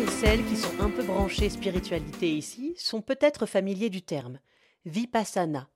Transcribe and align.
Et 0.00 0.06
celles 0.06 0.44
qui 0.46 0.56
sont 0.56 0.80
un 0.80 0.88
peu 0.88 1.02
branchés 1.02 1.50
spiritualité 1.50 2.30
ici 2.30 2.74
sont 2.78 3.02
peut-être 3.02 3.44
familiers 3.44 3.90
du 3.90 4.00
terme 4.00 4.38
Vipassana. 4.86 5.68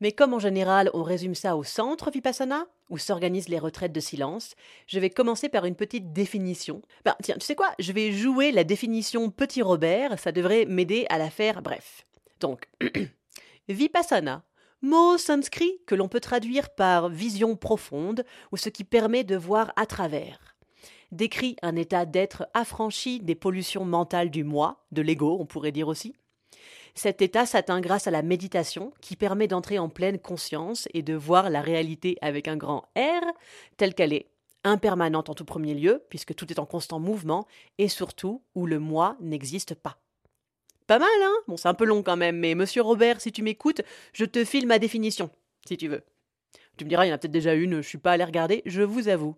Mais 0.00 0.12
comme 0.12 0.34
en 0.34 0.38
général 0.38 0.90
on 0.92 1.02
résume 1.02 1.34
ça 1.34 1.56
au 1.56 1.64
centre 1.64 2.10
Vipassana, 2.10 2.66
où 2.90 2.98
s'organisent 2.98 3.48
les 3.48 3.58
retraites 3.58 3.92
de 3.92 4.00
silence, 4.00 4.56
je 4.86 5.00
vais 5.00 5.08
commencer 5.08 5.48
par 5.48 5.64
une 5.64 5.74
petite 5.74 6.12
définition. 6.12 6.82
Ben 7.06 7.14
tiens, 7.22 7.36
tu 7.36 7.46
sais 7.46 7.54
quoi? 7.54 7.72
Je 7.78 7.92
vais 7.92 8.12
jouer 8.12 8.52
la 8.52 8.64
définition 8.64 9.30
Petit 9.30 9.62
Robert, 9.62 10.18
ça 10.18 10.32
devrait 10.32 10.66
m'aider 10.66 11.06
à 11.08 11.16
la 11.16 11.30
faire 11.30 11.62
bref. 11.62 12.04
Donc, 12.40 12.68
Vipassana, 13.68 14.42
mot 14.82 15.16
sanskrit 15.16 15.80
que 15.86 15.94
l'on 15.94 16.08
peut 16.08 16.20
traduire 16.20 16.68
par 16.74 17.08
vision 17.08 17.56
profonde 17.56 18.24
ou 18.52 18.58
ce 18.58 18.68
qui 18.68 18.84
permet 18.84 19.24
de 19.24 19.36
voir 19.36 19.72
à 19.76 19.86
travers. 19.86 20.55
Décrit 21.12 21.56
un 21.62 21.76
état 21.76 22.06
d'être 22.06 22.48
affranchi 22.54 23.20
des 23.20 23.34
pollutions 23.34 23.84
mentales 23.84 24.30
du 24.30 24.44
moi, 24.44 24.84
de 24.92 25.02
l'ego, 25.02 25.36
on 25.40 25.46
pourrait 25.46 25.72
dire 25.72 25.88
aussi. 25.88 26.14
Cet 26.94 27.20
état 27.20 27.44
s'atteint 27.44 27.80
grâce 27.80 28.06
à 28.06 28.10
la 28.10 28.22
méditation 28.22 28.92
qui 29.00 29.16
permet 29.16 29.48
d'entrer 29.48 29.78
en 29.78 29.88
pleine 29.88 30.18
conscience 30.18 30.88
et 30.94 31.02
de 31.02 31.14
voir 31.14 31.50
la 31.50 31.60
réalité 31.60 32.16
avec 32.22 32.48
un 32.48 32.56
grand 32.56 32.88
R 32.96 33.24
telle 33.76 33.94
qu'elle 33.94 34.14
est, 34.14 34.30
impermanente 34.66 35.30
en 35.30 35.34
tout 35.34 35.44
premier 35.44 35.74
lieu, 35.74 36.02
puisque 36.08 36.34
tout 36.34 36.50
est 36.50 36.58
en 36.58 36.66
constant 36.66 36.98
mouvement, 36.98 37.46
et 37.78 37.88
surtout 37.88 38.42
où 38.54 38.66
le 38.66 38.78
moi 38.78 39.16
n'existe 39.20 39.74
pas. 39.74 39.98
Pas 40.86 40.98
mal, 40.98 41.08
hein? 41.22 41.34
Bon, 41.48 41.56
c'est 41.56 41.68
un 41.68 41.74
peu 41.74 41.84
long 41.84 42.02
quand 42.02 42.16
même, 42.16 42.38
mais 42.38 42.54
monsieur 42.54 42.82
Robert, 42.82 43.20
si 43.20 43.32
tu 43.32 43.42
m'écoutes, 43.42 43.82
je 44.12 44.24
te 44.24 44.44
file 44.44 44.66
ma 44.66 44.78
définition, 44.78 45.30
si 45.66 45.76
tu 45.76 45.88
veux. 45.88 46.02
Tu 46.76 46.84
me 46.84 46.88
diras, 46.88 47.06
il 47.06 47.08
y 47.08 47.12
en 47.12 47.14
a 47.14 47.18
peut-être 47.18 47.32
déjà 47.32 47.54
une, 47.54 47.80
je 47.80 47.88
suis 47.88 47.98
pas 47.98 48.12
allé 48.12 48.24
regarder, 48.24 48.62
je 48.66 48.82
vous 48.82 49.08
avoue. 49.08 49.36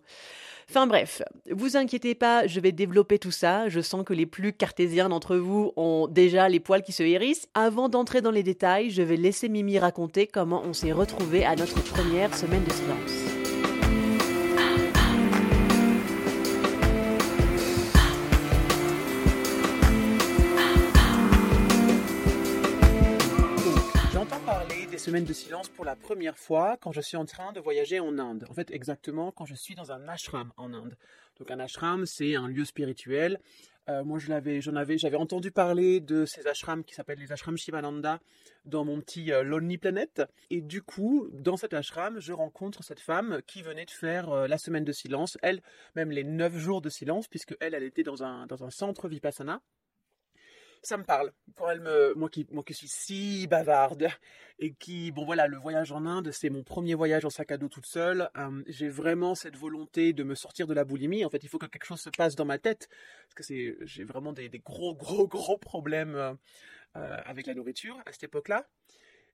Enfin 0.69 0.85
bref, 0.85 1.23
vous 1.49 1.77
inquiétez 1.77 2.13
pas, 2.13 2.45
je 2.45 2.59
vais 2.59 2.71
développer 2.71 3.17
tout 3.17 3.31
ça. 3.31 3.69
Je 3.69 3.79
sens 3.79 4.05
que 4.05 4.13
les 4.13 4.27
plus 4.27 4.53
cartésiens 4.53 5.09
d'entre 5.09 5.35
vous 5.35 5.73
ont 5.77 6.07
déjà 6.07 6.47
les 6.47 6.59
poils 6.59 6.83
qui 6.83 6.91
se 6.91 7.01
hérissent. 7.01 7.47
Avant 7.55 7.89
d'entrer 7.89 8.21
dans 8.21 8.29
les 8.29 8.43
détails, 8.43 8.91
je 8.91 9.01
vais 9.01 9.17
laisser 9.17 9.49
Mimi 9.49 9.79
raconter 9.79 10.27
comment 10.27 10.61
on 10.63 10.73
s'est 10.73 10.91
retrouvés 10.91 11.43
à 11.43 11.55
notre 11.55 11.81
première 11.81 12.35
semaine 12.35 12.63
de 12.63 12.71
silence. 12.71 13.28
Semaines 25.09 25.25
de 25.25 25.33
silence 25.33 25.69
pour 25.69 25.85
la 25.85 25.95
première 25.95 26.37
fois 26.37 26.77
quand 26.79 26.91
je 26.91 27.01
suis 27.01 27.17
en 27.17 27.25
train 27.25 27.51
de 27.51 27.59
voyager 27.59 27.99
en 27.99 28.19
Inde. 28.19 28.45
En 28.47 28.53
fait, 28.53 28.69
exactement 28.69 29.31
quand 29.31 29.45
je 29.45 29.55
suis 29.55 29.73
dans 29.73 29.91
un 29.91 30.07
ashram 30.07 30.53
en 30.55 30.71
Inde. 30.71 30.95
Donc 31.39 31.49
un 31.49 31.59
ashram, 31.59 32.05
c'est 32.05 32.35
un 32.35 32.47
lieu 32.47 32.63
spirituel. 32.63 33.39
Euh, 33.89 34.03
moi, 34.03 34.19
je 34.19 34.29
l'avais, 34.29 34.61
j'en 34.61 34.75
avais, 34.75 34.99
j'avais 34.99 35.17
entendu 35.17 35.49
parler 35.49 35.99
de 35.99 36.25
ces 36.25 36.45
ashrams 36.45 36.83
qui 36.83 36.93
s'appellent 36.93 37.17
les 37.17 37.31
ashrams 37.31 37.57
Shivananda 37.57 38.19
dans 38.65 38.85
mon 38.85 39.01
petit 39.01 39.31
euh, 39.31 39.41
Lonely 39.41 39.79
Planet. 39.79 40.21
Et 40.51 40.61
du 40.61 40.83
coup, 40.83 41.27
dans 41.33 41.57
cet 41.57 41.73
ashram, 41.73 42.19
je 42.19 42.31
rencontre 42.31 42.83
cette 42.83 42.99
femme 42.99 43.41
qui 43.47 43.63
venait 43.63 43.85
de 43.85 43.91
faire 43.91 44.29
euh, 44.29 44.47
la 44.47 44.59
semaine 44.59 44.85
de 44.85 44.91
silence. 44.91 45.39
Elle, 45.41 45.63
même 45.95 46.11
les 46.11 46.23
neuf 46.23 46.55
jours 46.55 46.81
de 46.81 46.89
silence, 46.89 47.27
puisque 47.27 47.55
elle, 47.61 47.73
elle 47.73 47.81
était 47.81 48.03
dans 48.03 48.21
un 48.21 48.45
dans 48.45 48.63
un 48.63 48.69
centre 48.69 49.09
vipassana 49.09 49.59
ça 50.83 50.97
me 50.97 51.03
parle. 51.03 51.31
Quand 51.55 51.69
elle 51.69 51.81
me, 51.81 52.13
moi 52.15 52.29
qui, 52.29 52.47
moi 52.51 52.63
qui 52.63 52.73
suis 52.73 52.87
si 52.87 53.47
bavarde 53.47 54.07
et 54.59 54.73
qui, 54.73 55.11
bon 55.11 55.25
voilà, 55.25 55.47
le 55.47 55.57
voyage 55.57 55.91
en 55.91 56.05
Inde, 56.05 56.31
c'est 56.31 56.49
mon 56.49 56.63
premier 56.63 56.95
voyage 56.95 57.25
en 57.25 57.29
sac 57.29 57.51
à 57.51 57.57
dos 57.57 57.69
toute 57.69 57.85
seule. 57.85 58.29
Euh, 58.37 58.63
j'ai 58.67 58.89
vraiment 58.89 59.35
cette 59.35 59.55
volonté 59.55 60.13
de 60.13 60.23
me 60.23 60.35
sortir 60.35 60.67
de 60.67 60.73
la 60.73 60.83
boulimie. 60.83 61.25
En 61.25 61.29
fait, 61.29 61.43
il 61.43 61.49
faut 61.49 61.57
que 61.57 61.65
quelque 61.65 61.85
chose 61.85 62.01
se 62.01 62.09
passe 62.09 62.35
dans 62.35 62.45
ma 62.45 62.57
tête 62.57 62.89
parce 63.27 63.35
que 63.35 63.43
c'est, 63.43 63.77
j'ai 63.81 64.03
vraiment 64.03 64.33
des, 64.33 64.49
des 64.49 64.59
gros, 64.59 64.95
gros, 64.95 65.27
gros 65.27 65.57
problèmes 65.57 66.15
euh, 66.15 66.33
euh, 66.97 67.17
avec 67.25 67.47
la 67.47 67.53
nourriture 67.53 67.97
à 68.05 68.11
cette 68.11 68.23
époque-là. 68.23 68.67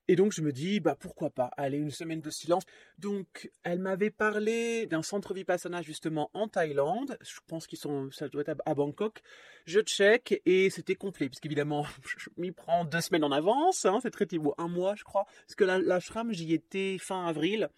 Et 0.08 0.16
donc 0.16 0.34
je 0.34 0.42
me 0.42 0.52
dis, 0.52 0.80
bah 0.80 0.96
pourquoi 1.00 1.32
pas, 1.32 1.50
aller 1.58 1.78
une 1.78 1.90
semaine 1.92 2.22
de 2.22 2.30
silence. 2.30 2.64
Donc 3.00 3.50
elle 3.64 3.80
m'avait 3.80 4.12
parlé 4.12 4.86
d'un 4.86 5.02
centre 5.02 5.34
Vipassana 5.34 5.82
justement 5.82 6.30
en 6.34 6.48
Thaïlande. 6.48 7.18
Je 7.22 7.40
pense 7.48 7.66
qu'ils 7.66 7.80
sont, 7.80 8.12
ça 8.12 8.30
doit 8.30 8.44
être 8.46 8.62
à 8.66 8.76
Bangkok. 8.76 9.22
Je 9.66 9.80
check 9.80 10.42
et 10.46 10.70
c'était 10.70 10.96
complet, 10.96 11.28
puisqu'évidemment 11.28 11.86
je 12.18 12.30
m'y 12.38 12.52
prends 12.52 12.86
deux 12.86 13.02
semaines 13.02 13.24
en 13.24 13.32
avance. 13.32 13.86
Hein, 13.86 14.00
c'est 14.04 14.12
très 14.12 14.26
ou 14.38 14.54
un 14.58 14.68
mois 14.68 14.96
je 14.96 15.04
crois, 15.04 15.26
parce 15.48 15.56
que 15.56 15.64
la- 15.64 15.80
l'ashram 15.80 16.32
j'y 16.34 16.54
étais 16.54 16.98
fin 17.00 17.26
avril 17.26 17.70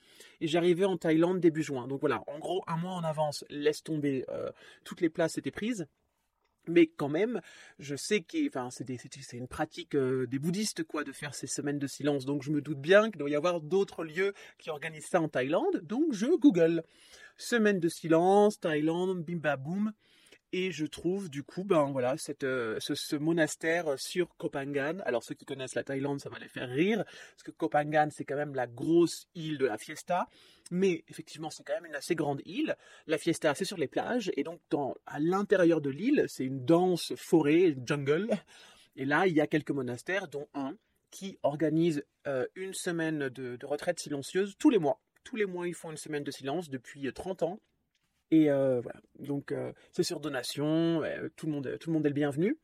et 0.42 0.48
j'arrivais 0.48 0.86
en 0.86 0.98
Thaïlande 0.98 1.40
début 1.40 1.64
juin. 1.64 1.88
Donc 1.88 2.00
voilà, 2.02 2.24
en 2.28 2.40
gros 2.40 2.64
un 2.68 2.78
mois 2.78 2.94
en 2.94 3.04
avance. 3.04 3.46
Laisse 3.50 3.84
tomber, 3.84 4.26
euh, 4.30 4.52
toutes 4.84 5.02
les 5.02 5.10
places 5.10 5.38
étaient 5.38 5.52
prises. 5.52 5.88
Mais 6.68 6.88
quand 6.88 7.10
même, 7.10 7.42
je 7.80 7.96
sais 7.96 8.22
que 8.22 8.38
c'est 9.22 9.38
une 9.38 9.48
pratique 9.48 9.96
euh, 9.96 10.28
des 10.28 10.40
bouddhistes 10.40 10.84
quoi 10.84 11.04
de 11.04 11.12
faire 11.12 11.34
ces 11.34 11.48
semaines 11.48 11.80
de 11.80 11.88
silence. 11.88 12.26
Donc 12.26 12.44
je 12.44 12.52
me 12.52 12.62
doute 12.62 12.80
bien 12.80 13.10
qu'il 13.10 13.20
doit 13.20 13.30
y 13.30 13.36
avoir 13.36 13.62
d'autres 13.62 14.04
lieux 14.04 14.34
qui 14.58 14.70
organisent 14.70 15.08
ça 15.10 15.22
en 15.22 15.30
Thaïlande. 15.30 15.82
Donc 15.84 16.14
je 16.14 16.28
google 16.38 16.84
semaine 17.38 17.80
de 17.80 17.90
silence 17.90 18.60
Thaïlande, 18.60 19.24
bim 19.24 19.38
bam 19.38 19.62
boum. 19.62 19.94
Et 20.54 20.72
je 20.72 20.86
trouve 20.86 21.30
du 21.30 21.44
coup 21.44 21.64
ben 21.64 21.92
voilà 21.92 22.16
euh, 22.44 22.80
ce, 22.80 23.16
monastère 23.16 24.00
sur 24.00 24.36
Koh 24.38 24.50
Phangan. 24.50 25.00
Alors 25.06 25.24
ceux 25.24 25.36
qui 25.36 25.46
connaissent 25.46 25.76
la 25.76 25.84
Thaïlande, 25.84 26.22
ça 26.22 26.30
va 26.30 26.40
les 26.40 26.48
faire 26.48 26.70
rire 26.70 27.04
parce 27.06 27.44
que 27.44 27.52
Koh 27.52 27.70
Phangan 27.70 28.08
c'est 28.12 28.24
quand 28.24 28.38
même 28.38 28.56
la 28.56 28.68
grosse 28.68 29.28
île 29.36 29.58
de 29.58 29.66
la 29.66 29.78
fiesta. 29.78 30.28
Mais 30.72 31.04
effectivement, 31.08 31.50
c'est 31.50 31.64
quand 31.64 31.74
même 31.76 31.86
une 31.86 31.96
assez 31.96 32.16
grande 32.16 32.42
île. 32.46 32.76
La 33.08 33.18
fiesta, 33.18 33.56
c'est 33.56 33.66
sur 33.66 33.78
les 33.78 33.88
plages. 33.88 34.32
Et 34.36 34.44
donc, 34.44 34.60
à 35.06 35.20
l'intérieur 35.20 35.80
de 35.80 35.90
l'île, 35.90 36.26
c'est 36.28 36.44
une 36.44 36.66
dense 36.66 37.14
forêt, 37.16 37.76
jungle. 37.86 38.28
Et 38.98 39.06
là, 39.06 39.28
il 39.28 39.34
y 39.34 39.42
a 39.42 39.48
quelques 39.48 39.72
monastères, 39.72 40.28
dont 40.28 40.48
un 40.54 40.76
qui 41.12 41.38
organise 41.44 42.04
euh, 42.28 42.46
une 42.56 42.74
semaine 42.74 43.30
de, 43.30 43.58
retraite 43.66 44.00
silencieuse 44.00 44.56
tous 44.58 44.70
les 44.70 44.80
mois. 44.80 45.00
Tous 45.24 45.36
les 45.36 45.46
mois, 45.46 45.68
ils 45.68 45.74
font 45.74 45.92
une 45.92 45.98
semaine 45.98 46.24
de 46.24 46.32
silence 46.32 46.70
depuis 46.70 47.08
euh, 47.08 47.12
30 47.12 47.44
ans. 47.44 47.60
Et 48.32 48.50
euh, 48.50 48.82
voilà. 48.82 49.00
Donc, 49.20 49.52
euh, 49.52 49.72
c'est 49.92 50.04
sur 50.04 50.20
donation. 50.20 51.02
euh, 51.04 51.30
tout, 51.36 51.46
le 51.46 51.54
monde, 51.54 51.78
tout 51.80 51.90
le 51.90 51.94
monde 51.94 52.06
est 52.06 52.10
le 52.10 52.16
bienvenu. 52.16 52.58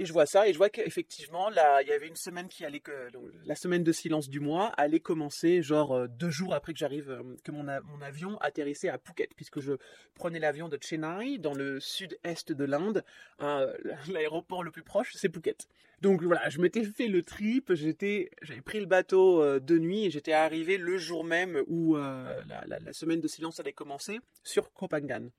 Et 0.00 0.06
je 0.06 0.12
vois 0.12 0.26
ça, 0.26 0.46
et 0.46 0.52
je 0.52 0.58
vois 0.58 0.70
qu'effectivement, 0.70 1.50
là, 1.50 1.82
il 1.82 1.88
y 1.88 1.92
avait 1.92 2.06
une 2.06 2.14
semaine 2.14 2.46
qui 2.46 2.64
allait, 2.64 2.78
que, 2.78 3.08
la 3.44 3.56
semaine 3.56 3.82
de 3.82 3.90
silence 3.90 4.28
du 4.28 4.38
mois 4.38 4.68
allait 4.76 5.00
commencer, 5.00 5.60
genre 5.60 5.92
euh, 5.92 6.06
deux 6.06 6.30
jours 6.30 6.54
après 6.54 6.72
que 6.72 6.78
j'arrive, 6.78 7.10
euh, 7.10 7.36
que 7.42 7.50
mon, 7.50 7.64
mon 7.64 8.00
avion 8.00 8.38
atterrissait 8.38 8.88
à 8.88 8.98
Phuket, 8.98 9.34
puisque 9.34 9.58
je 9.58 9.72
prenais 10.14 10.38
l'avion 10.38 10.68
de 10.68 10.78
Chennai, 10.80 11.38
dans 11.38 11.52
le 11.52 11.80
sud-est 11.80 12.52
de 12.52 12.64
l'Inde. 12.64 13.04
Euh, 13.42 13.76
L'aéroport 14.08 14.62
le 14.62 14.70
plus 14.70 14.84
proche, 14.84 15.14
c'est 15.16 15.34
Phuket. 15.34 15.66
Donc 16.00 16.22
voilà, 16.22 16.48
je 16.48 16.60
m'étais 16.60 16.84
fait 16.84 17.08
le 17.08 17.24
trip, 17.24 17.74
j'étais, 17.74 18.30
j'avais 18.42 18.60
pris 18.60 18.78
le 18.78 18.86
bateau 18.86 19.58
de 19.58 19.78
nuit 19.78 20.04
et 20.04 20.10
j'étais 20.12 20.32
arrivé 20.32 20.78
le 20.78 20.96
jour 20.96 21.24
même 21.24 21.60
où 21.66 21.96
la, 21.96 22.92
semaine 22.92 23.20
de 23.20 23.26
silence 23.26 23.58
allait 23.58 23.72
commencer 23.72 24.20
sur 24.44 24.72
Koh 24.72 24.86
Phangan. 24.88 25.30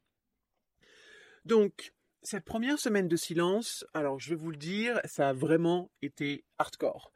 Donc, 1.46 1.94
cette 2.22 2.46
première 2.46 2.80
semaine 2.80 3.08
de 3.08 3.16
silence, 3.16 3.86
alors 3.94 4.20
je 4.20 4.30
vais 4.30 4.36
vous 4.36 4.52
le 4.52 4.58
dire, 4.58 5.00
ça 5.06 5.30
a 5.30 5.34
vraiment 5.34 5.90
été 6.02 6.46
hardcore. 6.58 7.12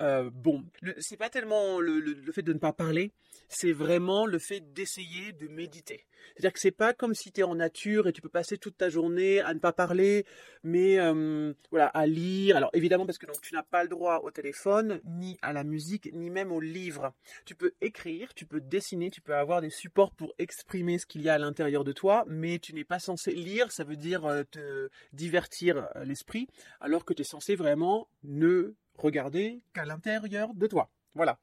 Euh, 0.00 0.30
bon, 0.32 0.64
c'est 0.98 1.16
pas 1.16 1.28
tellement 1.28 1.80
le, 1.80 2.16
fait 2.32 2.42
de 2.42 2.52
ne 2.52 2.58
pas 2.58 2.72
parler, 2.72 3.12
c'est 3.48 3.72
vraiment 3.72 4.26
le 4.26 4.38
fait 4.38 4.72
d'essayer 4.72 5.32
de 5.32 5.48
méditer. 5.48 6.06
C'est-à-dire 6.34 6.52
que 6.52 6.60
c'est 6.60 6.70
pas 6.70 6.92
comme 6.94 7.14
si 7.14 7.32
tu 7.32 7.40
es 7.40 7.42
en 7.42 7.54
nature 7.54 8.06
et 8.06 8.12
tu 8.12 8.22
peux 8.22 8.28
passer 8.28 8.56
toute 8.56 8.76
ta 8.76 8.88
journée 8.88 9.40
à 9.40 9.52
ne 9.52 9.58
pas 9.58 9.72
parler, 9.72 10.24
mais 10.62 10.98
euh, 10.98 11.52
voilà, 11.70 11.86
à 11.88 12.06
lire. 12.06 12.56
Alors 12.56 12.70
évidemment 12.72 13.06
parce 13.06 13.18
que 13.18 13.26
donc 13.26 13.40
tu 13.40 13.54
n'as 13.54 13.62
pas 13.62 13.82
le 13.82 13.88
droit 13.88 14.20
au 14.22 14.30
téléphone, 14.30 15.00
ni 15.04 15.38
à 15.42 15.52
la 15.52 15.64
musique, 15.64 16.10
ni 16.12 16.30
même 16.30 16.52
au 16.52 16.60
livre. 16.60 17.12
Tu 17.44 17.54
peux 17.54 17.72
écrire, 17.80 18.32
tu 18.34 18.46
peux 18.46 18.60
dessiner, 18.60 19.10
tu 19.10 19.20
peux 19.20 19.34
avoir 19.34 19.60
des 19.60 19.70
supports 19.70 20.12
pour 20.12 20.32
exprimer 20.38 20.98
ce 20.98 21.06
qu'il 21.06 21.22
y 21.22 21.28
a 21.28 21.34
à 21.34 21.38
l'intérieur 21.38 21.84
de 21.84 21.92
toi, 21.92 22.24
mais 22.26 22.58
tu 22.58 22.74
n'es 22.74 22.84
pas 22.84 22.98
censé 22.98 23.32
lire, 23.32 23.72
ça 23.72 23.84
veut 23.84 23.96
dire 23.96 24.24
euh, 24.24 24.44
te 24.50 24.88
divertir 25.12 25.88
l'esprit, 26.04 26.46
alors 26.80 27.04
que 27.04 27.12
tu 27.12 27.22
es 27.22 27.24
censé 27.24 27.54
vraiment 27.54 28.08
ne 28.22 28.74
regarder 29.02 29.62
qu'à 29.74 29.84
l'intérieur 29.84 30.54
de 30.54 30.66
toi. 30.66 30.90
Voilà. 31.14 31.38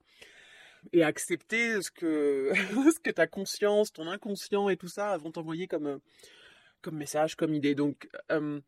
Et 0.94 1.04
accepter 1.04 1.82
ce 1.82 1.92
que, 1.92 2.52
ce 2.94 3.00
que 3.00 3.12
ta 3.12 3.28
conscience, 3.28 3.92
ton 3.92 4.08
inconscient 4.08 4.70
et 4.70 4.78
tout 4.78 4.88
ça 4.88 5.18
vont 5.18 5.32
t'envoyer 5.32 5.68
comme, 5.68 6.00
comme 6.82 6.98
message, 6.98 7.36
comme 7.36 7.54
idée. 7.54 7.76
Donc, 7.76 8.10
euh, 8.32 8.62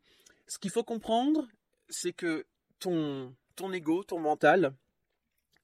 ce 0.46 0.58
qu'il 0.58 0.70
faut 0.70 0.84
comprendre, 0.84 1.46
c'est 1.88 2.12
que 2.12 2.46
ton, 2.78 3.34
ton 3.56 3.72
ego, 3.72 4.04
ton 4.04 4.18
mental, 4.18 4.74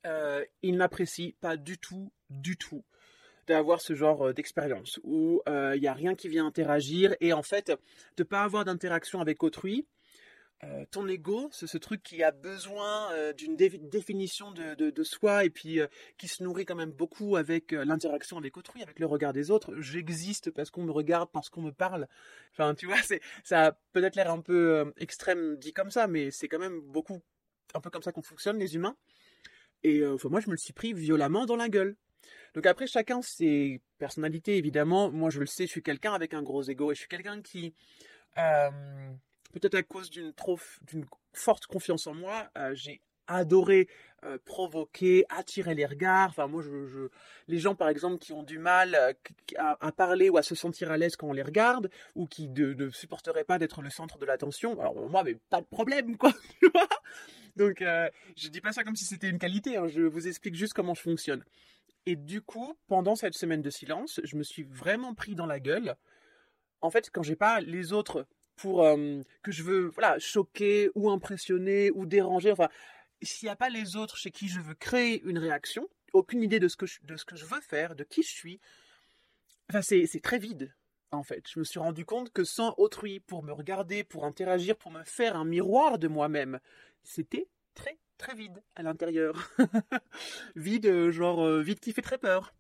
euh, 0.07 0.45
il 0.63 0.77
n'apprécie 0.77 1.37
pas 1.41 1.57
du 1.57 1.79
tout, 1.79 2.13
du 2.31 2.57
tout 2.57 2.85
d'avoir 3.47 3.81
ce 3.81 3.95
genre 3.95 4.29
euh, 4.29 4.33
d'expérience 4.33 4.99
où 5.05 5.41
il 5.47 5.81
n'y 5.81 5.87
a 5.87 5.95
rien 5.95 6.15
qui 6.15 6.29
vient 6.29 6.47
interagir 6.47 7.15
et 7.21 7.33
en 7.33 7.43
fait 7.43 7.69
de 7.69 7.79
ne 8.19 8.25
pas 8.25 8.43
avoir 8.43 8.65
d'interaction 8.65 9.21
avec 9.21 9.43
autrui, 9.43 9.87
euh, 10.65 10.87
ton 10.91 11.07
ego, 11.07 11.51
c'est 11.53 11.67
ce 11.67 11.77
truc 11.77 12.03
qui 12.03 12.23
a 12.23 12.31
besoin 12.31 13.13
euh, 13.13 13.35
d'une 13.35 13.57
définition 13.57 14.53
de, 14.53 15.03
soi 15.03 15.45
et 15.45 15.51
puis 15.51 15.81
euh, 15.81 15.87
qui 16.17 16.29
se 16.29 16.43
nourrit 16.43 16.65
quand 16.65 16.75
même 16.75 16.93
beaucoup 16.93 17.37
avec 17.37 17.73
l'interaction 17.73 18.39
avec 18.39 18.57
autrui, 18.57 18.83
avec 18.83 18.99
le 18.99 19.05
regard 19.07 19.35
des 19.35 19.51
autres. 19.51 19.79
J'existe 19.81 20.51
parce 20.51 20.71
qu'on 20.71 20.85
me 20.85 20.93
regarde, 20.93 21.31
parce 21.31 21.51
qu'on 21.51 21.61
me 21.61 21.73
parle. 21.73 22.09
Enfin, 22.53 22.75
tu 22.75 22.87
vois, 22.87 22.97
ça 23.45 23.67
a 23.67 23.73
peut-être 23.93 24.17
l'air 24.17 24.31
un 24.31 24.41
peu 24.41 24.93
extrême 24.97 25.57
dit 25.57 25.75
comme 25.75 25.91
ça, 25.91 26.07
mais 26.07 26.31
c'est 26.31 26.49
quand 26.49 26.59
même 26.59 26.81
beaucoup 26.81 27.21
un 27.75 27.81
peu 27.81 27.91
comme 27.91 28.03
ça 28.03 28.13
qu'on 28.13 28.23
fonctionne 28.23 28.59
les 28.59 28.77
humains. 28.77 28.97
Et 29.83 30.01
moi, 30.25 30.41
je 30.41 30.47
me 30.47 30.53
le 30.53 30.57
suis 30.57 30.73
pris 30.73 30.95
violemment 30.95 31.45
dans 31.45 31.57
la 31.57 31.69
gueule. 31.69 31.97
Donc 32.55 32.65
après, 32.65 32.87
chacun 32.87 33.21
ses 33.21 33.83
personnalités, 33.99 34.57
évidemment. 34.57 35.11
Moi, 35.11 35.29
je 35.29 35.41
le 35.41 35.47
sais, 35.47 35.67
je 35.67 35.71
suis 35.71 35.83
quelqu'un 35.83 36.15
avec 36.15 36.33
un 36.33 36.43
gros 36.43 36.63
ego 36.63 36.91
et 36.91 36.95
je 36.95 37.01
suis 37.01 37.09
quelqu'un 37.09 37.43
qui 37.43 37.75
peut-être 39.59 39.75
à 39.75 39.83
cause 39.83 40.11
d'une 40.11 40.33
trop 40.35 40.59
forte 41.33 41.67
confiance 41.67 42.07
en 42.07 42.15
moi, 42.15 42.49
euh, 42.59 42.75
j'ai 42.75 43.01
adoré 43.27 43.89
euh, 44.25 44.39
provoquer, 44.45 45.25
attirer 45.31 45.75
les 45.75 45.87
regards. 45.87 46.29
Enfin, 46.29 46.47
moi, 46.47 46.63
les 47.49 47.59
gens, 47.59 47.75
par 47.75 47.89
exemple, 47.89 48.19
qui 48.19 48.33
ont 48.33 48.43
du 48.43 48.59
mal 48.59 48.95
euh, 48.95 49.13
à, 49.57 49.93
parler 49.93 50.29
ou 50.29 50.37
à 50.37 50.43
se 50.43 50.55
sentir 50.55 50.91
à 50.91 50.97
l'aise 50.97 51.17
quand 51.17 51.29
on 51.29 51.33
les 51.33 51.43
regarde, 51.43 51.91
ou 52.15 52.27
qui 52.27 52.49
ne 52.49 52.91
supporteraient 52.91 53.45
pas 53.45 53.59
d'être 53.59 53.83
le 53.83 53.91
centre 53.91 54.19
de 54.19 54.27
l'attention, 54.27 54.79
alors 54.79 54.95
moi, 55.09 55.25
pas 55.49 55.61
de 55.61 55.67
problème, 55.67 56.17
quoi. 56.17 56.33
Donc, 57.57 57.79
je 57.81 58.49
dis 58.49 58.61
pas 58.61 58.73
ça 58.73 58.85
comme 58.85 58.97
si 58.97 59.07
c'était 59.07 59.31
une 59.31 59.39
qualité. 59.39 59.79
Hein, 59.79 59.89
je 59.89 60.03
vous 60.03 60.29
explique 60.29 60.55
juste 60.55 60.75
comment 60.75 60.93
je 60.93 61.01
fonctionne. 61.01 61.43
Et 62.05 62.15
du 62.15 62.43
coup, 62.43 62.77
pendant 62.87 63.17
cette 63.17 63.35
semaine 63.35 63.63
de 63.63 63.71
silence, 63.71 64.21
je 64.23 64.37
me 64.37 64.43
suis 64.43 64.63
vraiment 64.63 65.15
pris 65.15 65.35
dans 65.35 65.47
la 65.47 65.59
gueule. 65.59 65.97
En 66.83 66.91
fait, 66.91 67.09
quand 67.11 67.23
j'ai 67.23 67.35
pas 67.35 67.61
les 67.61 67.95
autres 67.95 68.27
pour 68.57 68.85
que 69.43 69.53
je 69.53 69.63
veux 69.63 69.87
voilà 69.89 70.19
choquer 70.19 70.91
ou 70.95 71.11
impressionner 71.11 71.91
ou 71.93 72.07
déranger. 72.07 72.53
Enfin, 72.53 72.69
s'il 73.23 73.47
n'y 73.47 73.53
a 73.53 73.57
pas 73.57 73.69
les 73.69 73.97
autres 73.97 74.17
chez 74.17 74.31
qui 74.31 74.49
je 74.49 74.61
veux 74.61 74.75
créer 74.75 75.23
une 75.25 75.39
réaction, 75.39 75.89
aucune 76.13 76.43
idée 76.43 76.61
de 76.61 76.69
ce 76.69 76.77
que 76.77 76.87
je, 76.87 76.99
de 77.03 77.17
ce 77.17 77.25
que 77.25 77.37
je 77.37 77.45
veux 77.45 77.61
faire, 77.61 77.95
de 77.95 78.05
qui 78.05 78.23
je 78.23 78.31
suis. 78.31 78.61
Enfin, 79.69 79.83
c'est 79.83 80.21
très 80.23 80.39
vide. 80.39 80.75
En 81.13 81.23
fait, 81.23 81.45
je 81.49 81.59
me 81.59 81.65
suis 81.65 81.79
rendu 81.79 82.05
compte 82.05 82.33
que 82.33 82.45
sans 82.45 82.75
autrui 82.79 83.21
pour 83.21 83.43
me 83.43 83.53
regarder, 83.53 84.05
pour 84.05 84.25
interagir, 84.25 84.77
pour 84.77 84.91
me 84.91 85.05
faire 85.05 85.37
un 85.37 85.45
miroir 85.45 85.99
de 85.99 86.09
moi-même, 86.09 86.59
c'était 87.05 87.49
très 87.75 87.99
très 88.19 88.35
vide 88.35 88.63
à 88.75 88.83
l'intérieur. 88.83 89.51
vide, 90.57 90.87
euh, 90.87 91.11
genre 91.11 91.45
euh, 91.45 91.63
vide 91.63 91.81
qui 91.81 91.93
fait 91.93 92.03
très 92.03 92.19
peur. 92.19 92.55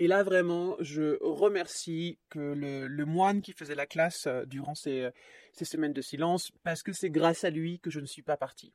Et 0.00 0.06
là, 0.06 0.22
vraiment, 0.22 0.76
je 0.80 1.22
remercie 1.22 2.18
que 2.30 2.38
le, 2.38 3.04
moine 3.04 3.42
qui 3.42 3.52
faisait 3.52 3.74
la 3.74 3.84
classe 3.84 4.26
euh, 4.26 4.46
durant 4.46 4.74
ces, 4.74 5.10
ces, 5.52 5.66
semaines 5.66 5.92
de 5.92 6.00
silence, 6.00 6.52
parce 6.62 6.82
que 6.82 6.94
c'est 6.94 7.10
grâce 7.10 7.44
à 7.44 7.50
lui 7.50 7.80
que 7.80 7.90
je 7.90 8.00
ne 8.00 8.06
suis 8.06 8.22
pas 8.22 8.38
parti. 8.38 8.72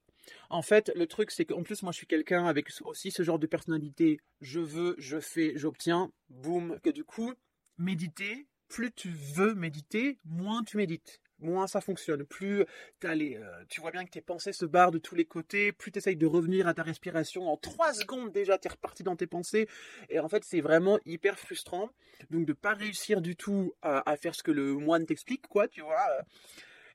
En 0.51 0.61
fait, 0.61 0.91
le 0.95 1.07
truc, 1.07 1.31
c'est 1.31 1.45
qu'en 1.45 1.63
plus, 1.63 1.81
moi, 1.81 1.91
je 1.91 1.97
suis 1.97 2.05
quelqu'un 2.05 2.45
avec 2.45 2.69
aussi 2.83 3.09
ce 3.09 3.23
genre 3.23 3.39
de 3.39 3.47
personnalité. 3.47 4.19
Je 4.39 4.59
veux, 4.59 4.93
je 4.99 5.19
fais, 5.19 5.53
j'obtiens, 5.55 6.11
boum. 6.29 6.79
Que 6.83 6.91
du 6.91 7.03
coup, 7.03 7.33
méditer, 7.79 8.45
plus 8.67 8.91
tu 8.91 9.09
veux 9.09 9.55
méditer, 9.55 10.19
moins 10.25 10.63
tu 10.63 10.77
médites 10.77 11.21
moins 11.39 11.67
ça 11.67 11.81
fonctionne. 11.81 12.25
Plus 12.25 12.65
euh, 13.03 13.45
tu 13.69 13.81
vois 13.81 13.91
bien 13.91 14.05
que 14.05 14.09
tes 14.09 14.21
pensées 14.21 14.53
se 14.53 14.65
barrent 14.65 14.91
de 14.91 14.97
tous 14.97 15.15
les 15.15 15.25
côtés, 15.25 15.71
plus 15.71 15.91
tu 15.91 15.99
essayes 15.99 16.15
de 16.15 16.25
revenir 16.25 16.67
à 16.67 16.73
ta 16.73 16.83
respiration. 16.83 17.47
En 17.47 17.57
trois 17.57 17.93
secondes 17.93 18.31
déjà, 18.31 18.57
tu 18.57 18.67
es 18.67 18.71
reparti 18.71 19.03
dans 19.03 19.15
tes 19.15 19.27
pensées. 19.27 19.67
Et 20.09 20.19
en 20.19 20.29
fait, 20.29 20.43
c'est 20.43 20.61
vraiment 20.61 20.99
hyper 21.05 21.37
frustrant. 21.37 21.89
Donc 22.29 22.45
de 22.45 22.53
pas 22.53 22.73
réussir 22.73 23.21
du 23.21 23.35
tout 23.35 23.73
à, 23.81 24.15
faire 24.17 24.35
ce 24.35 24.43
que 24.43 24.51
le 24.51 24.73
moine 24.73 25.05
t'explique, 25.05 25.47
quoi, 25.47 25.67
tu 25.67 25.81
vois. 25.81 26.05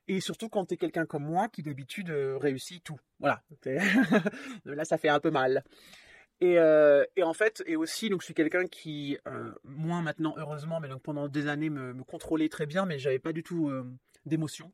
Et 0.07 0.19
surtout 0.19 0.49
quand 0.49 0.65
tu 0.65 0.73
es 0.73 0.77
quelqu'un 0.77 1.05
comme 1.05 1.23
moi 1.23 1.47
qui 1.47 1.61
d'habitude 1.61 2.09
euh, 2.09 2.37
réussit 2.37 2.83
tout. 2.83 2.99
Voilà. 3.19 3.41
Là, 4.65 4.83
ça 4.83 4.97
fait 4.97 5.09
un 5.09 5.19
peu 5.19 5.31
mal. 5.31 5.63
Euh, 6.43 7.05
et, 7.15 7.21
en 7.21 7.33
fait, 7.33 7.61
et 7.67 7.75
aussi, 7.75 8.09
donc 8.09 8.21
je 8.21 8.25
suis 8.25 8.33
quelqu'un 8.33 8.65
qui, 8.65 9.17
moins 9.63 10.01
maintenant 10.01 10.33
heureusement, 10.37 10.79
mais 10.79 10.87
donc 10.87 11.03
pendant 11.03 11.27
des 11.27 11.47
années 11.47 11.69
me, 11.69 11.93
me 11.93 12.03
contrôlait 12.03 12.49
très 12.49 12.65
bien, 12.65 12.85
mais 12.85 12.97
j'avais 12.97 13.19
pas 13.19 13.31
du 13.31 13.43
tout 13.43 13.71
d'émotions. 14.25 14.71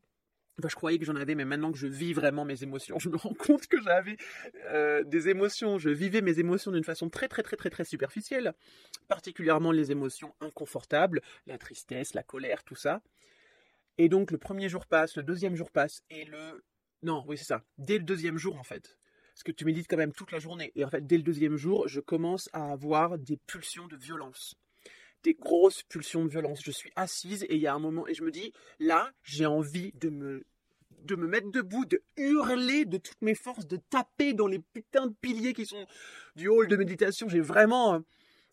je 0.62 0.74
croyais 0.74 0.98
que 0.98 1.04
j'en 1.04 1.16
avais, 1.16 1.34
mais 1.34 1.44
maintenant 1.44 1.72
que 1.72 1.78
je 1.78 1.86
vis 1.86 2.12
vraiment 2.12 2.44
mes 2.44 2.62
émotions, 2.62 2.98
je 3.00 3.08
me 3.08 3.16
rends 3.16 3.34
compte 3.34 3.66
que 3.66 3.80
j'avais 3.80 4.16
euh, 4.66 5.04
des 5.04 5.28
émotions. 5.28 5.78
Je 5.78 5.90
vivais 5.90 6.20
mes 6.20 6.38
émotions 6.38 6.72
d'une 6.72 6.84
façon 6.84 7.08
très, 7.08 7.28
très, 7.28 7.42
très, 7.42 7.56
très, 7.56 7.70
très 7.70 7.84
superficielle. 7.84 8.54
Particulièrement 9.08 9.72
les 9.72 9.90
émotions 9.92 10.34
inconfortables, 10.40 11.20
la 11.46 11.58
tristesse, 11.58 12.14
la 12.14 12.22
colère, 12.22 12.64
tout 12.64 12.76
ça. 12.76 13.02
Et 13.98 14.08
donc, 14.08 14.30
le 14.30 14.38
premier 14.38 14.68
jour 14.68 14.86
passe, 14.86 15.16
le 15.16 15.24
deuxième 15.24 15.56
jour 15.56 15.70
passe, 15.70 16.02
et 16.08 16.24
le. 16.24 16.62
Non, 17.02 17.24
oui, 17.26 17.36
c'est 17.36 17.44
ça. 17.44 17.64
Dès 17.78 17.98
le 17.98 18.04
deuxième 18.04 18.38
jour, 18.38 18.56
en 18.56 18.62
fait. 18.62 18.96
Parce 19.34 19.42
que 19.44 19.52
tu 19.52 19.64
médites 19.64 19.86
quand 19.88 19.96
même 19.96 20.12
toute 20.12 20.32
la 20.32 20.38
journée. 20.38 20.72
Et 20.74 20.84
en 20.84 20.90
fait, 20.90 21.06
dès 21.06 21.16
le 21.16 21.22
deuxième 21.22 21.56
jour, 21.56 21.86
je 21.86 22.00
commence 22.00 22.48
à 22.52 22.72
avoir 22.72 23.18
des 23.18 23.36
pulsions 23.36 23.86
de 23.86 23.96
violence 23.96 24.56
des 25.24 25.34
grosses 25.34 25.82
pulsions 25.82 26.24
de 26.24 26.30
violence. 26.30 26.60
Je 26.64 26.70
suis 26.70 26.92
assise 26.96 27.44
et 27.44 27.54
il 27.56 27.60
y 27.60 27.66
a 27.66 27.74
un 27.74 27.78
moment 27.78 28.06
et 28.06 28.14
je 28.14 28.22
me 28.22 28.30
dis, 28.30 28.52
là, 28.78 29.10
j'ai 29.22 29.46
envie 29.46 29.92
de 29.94 30.08
me 30.08 30.44
de 31.04 31.14
me 31.14 31.28
mettre 31.28 31.50
debout, 31.50 31.84
de 31.84 32.02
hurler 32.16 32.84
de 32.84 32.98
toutes 32.98 33.22
mes 33.22 33.34
forces, 33.34 33.66
de 33.66 33.76
taper 33.76 34.34
dans 34.34 34.46
les 34.46 34.58
putains 34.58 35.06
de 35.06 35.14
piliers 35.20 35.52
qui 35.52 35.64
sont 35.64 35.86
du 36.36 36.48
hall 36.48 36.66
de 36.66 36.76
méditation. 36.76 37.28
J'ai 37.28 37.40
vraiment 37.40 37.94
euh, 37.94 37.98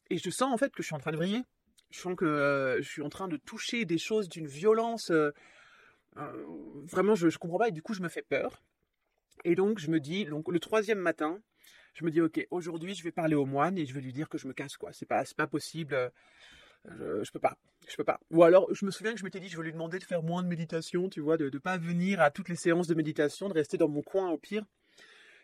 et 0.10 0.18
je 0.18 0.30
sens 0.30 0.54
en 0.54 0.58
fait 0.58 0.72
que 0.74 0.84
je 0.84 0.88
suis 0.88 0.96
en 0.96 1.00
train 1.00 1.12
de 1.12 1.18
briller. 1.18 1.42
Je 1.90 2.00
sens 2.00 2.16
que 2.16 2.26
euh, 2.26 2.82
je 2.82 2.90
suis 2.90 3.02
en 3.02 3.10
train 3.10 3.28
de 3.28 3.38
toucher 3.38 3.86
des 3.86 3.98
choses 3.98 4.30
d'une 4.30 4.48
violence. 4.48 5.12
Euh, 5.12 5.32
vraiment, 6.16 7.16
je, 7.16 7.28
ne 7.28 7.32
comprends 7.32 7.58
pas 7.58 7.70
et 7.70 7.72
du 7.72 7.82
coup, 7.82 7.94
je 7.94 8.02
me 8.02 8.10
fais 8.10 8.22
peur. 8.22 8.62
Et 9.44 9.56
donc, 9.56 9.80
je 9.80 9.90
me 9.90 10.00
dis, 10.00 10.26
donc 10.26 10.50
le 10.50 10.60
troisième 10.60 11.00
matin, 11.00 11.40
je 11.94 12.06
me 12.06 12.12
dis, 12.12 12.22
ok, 12.22 12.46
aujourd'hui, 12.52 12.96
je 12.96 13.04
vais 13.04 13.12
parler 13.12 13.36
au 13.36 13.46
moine 13.46 13.78
et 13.78 13.86
je 13.86 13.94
vais 13.94 14.02
lui 14.02 14.14
dire 14.14 14.30
que 14.30 14.38
je 14.38 14.48
me 14.48 14.54
casse 14.54 14.78
quoi. 14.78 14.92
C'est 14.94 15.06
pas, 15.06 15.24
pas 15.36 15.48
possible 15.48 16.12
je, 16.98 17.24
je, 17.24 17.32
peux 17.32 17.40
pas, 17.40 17.58
je 17.88 17.96
peux 17.96 18.04
pas. 18.04 18.20
Ou 18.32 18.44
alors, 18.44 18.74
je 18.74 18.86
me 18.86 18.92
souviens 18.92 19.14
que 19.14 19.20
je 19.20 19.24
m'étais 19.24 19.40
dit, 19.40 19.50
je 19.50 19.58
vais 19.58 19.64
lui 19.64 19.74
demander 19.74 20.00
de 20.00 20.04
faire 20.04 20.24
moins 20.24 20.44
de 20.44 20.48
méditation, 20.48 21.10
tu 21.10 21.22
vois, 21.22 21.38
de 21.38 21.50
ne 21.52 21.58
pas 21.60 21.78
venir 21.78 22.22
à 22.22 22.32
toutes 22.32 22.50
les 22.50 22.56
séances 22.56 22.88
de 22.88 22.96
méditation, 22.96 23.50
de 23.50 23.54
rester 23.54 23.78
dans 23.78 23.90
mon 23.90 24.02
coin 24.02 24.30
au 24.30 24.38
pire. 24.38 24.66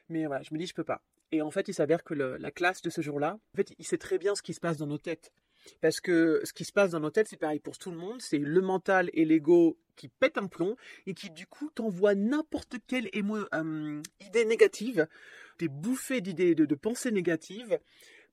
Mais 0.09 0.25
voilà, 0.25 0.43
je 0.43 0.53
me 0.53 0.59
dis, 0.59 0.67
je 0.67 0.73
peux 0.73 0.83
pas. 0.83 1.01
Et 1.31 1.41
en 1.41 1.51
fait, 1.51 1.67
il 1.67 1.73
s'avère 1.73 2.03
que 2.03 2.13
la 2.13 2.51
classe 2.51 2.81
de 2.81 2.89
ce 2.89 3.01
jour-là, 3.01 3.39
en 3.53 3.57
fait, 3.57 3.73
il 3.79 3.85
sait 3.85 3.97
très 3.97 4.17
bien 4.17 4.35
ce 4.35 4.41
qui 4.41 4.53
se 4.53 4.59
passe 4.59 4.77
dans 4.77 4.87
nos 4.87 4.97
têtes. 4.97 5.31
Parce 5.79 5.99
que 5.99 6.41
ce 6.43 6.53
qui 6.53 6.65
se 6.65 6.71
passe 6.71 6.91
dans 6.91 6.99
nos 6.99 7.11
têtes, 7.11 7.27
c'est 7.29 7.37
pareil 7.37 7.59
pour 7.59 7.77
tout 7.77 7.91
le 7.91 7.97
monde, 7.97 8.21
c'est 8.21 8.37
le 8.37 8.61
mental 8.61 9.09
et 9.13 9.25
l'ego 9.25 9.77
qui 9.95 10.07
pètent 10.07 10.37
un 10.37 10.47
plomb 10.47 10.75
et 11.05 11.13
qui 11.13 11.29
du 11.29 11.45
coup 11.45 11.69
t'envoient 11.73 12.15
n'importe 12.15 12.77
quelle 12.87 13.09
euh, 13.15 14.01
idée 14.19 14.45
négative, 14.45 15.07
des 15.59 15.67
bouffées 15.67 16.21
d'idées, 16.21 16.55
de, 16.55 16.65
de 16.65 16.75
pensées 16.75 17.11
négatives, 17.11 17.79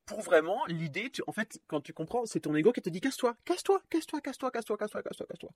pour 0.08 0.22
vraiment 0.22 0.64
l'idée, 0.66 1.12
en 1.26 1.32
fait, 1.32 1.60
quand 1.68 1.82
tu 1.82 1.92
comprends, 1.92 2.24
c'est 2.24 2.40
ton 2.40 2.56
ego 2.56 2.72
qui 2.72 2.80
te 2.80 2.88
dit 2.88 3.00
casse-toi, 3.00 3.36
casse-toi, 3.44 3.82
casse-toi, 3.90 4.20
casse-toi, 4.22 4.50
casse-toi, 4.50 4.76
casse-toi, 4.78 5.02
casse-toi, 5.02 5.26
casse-toi. 5.26 5.50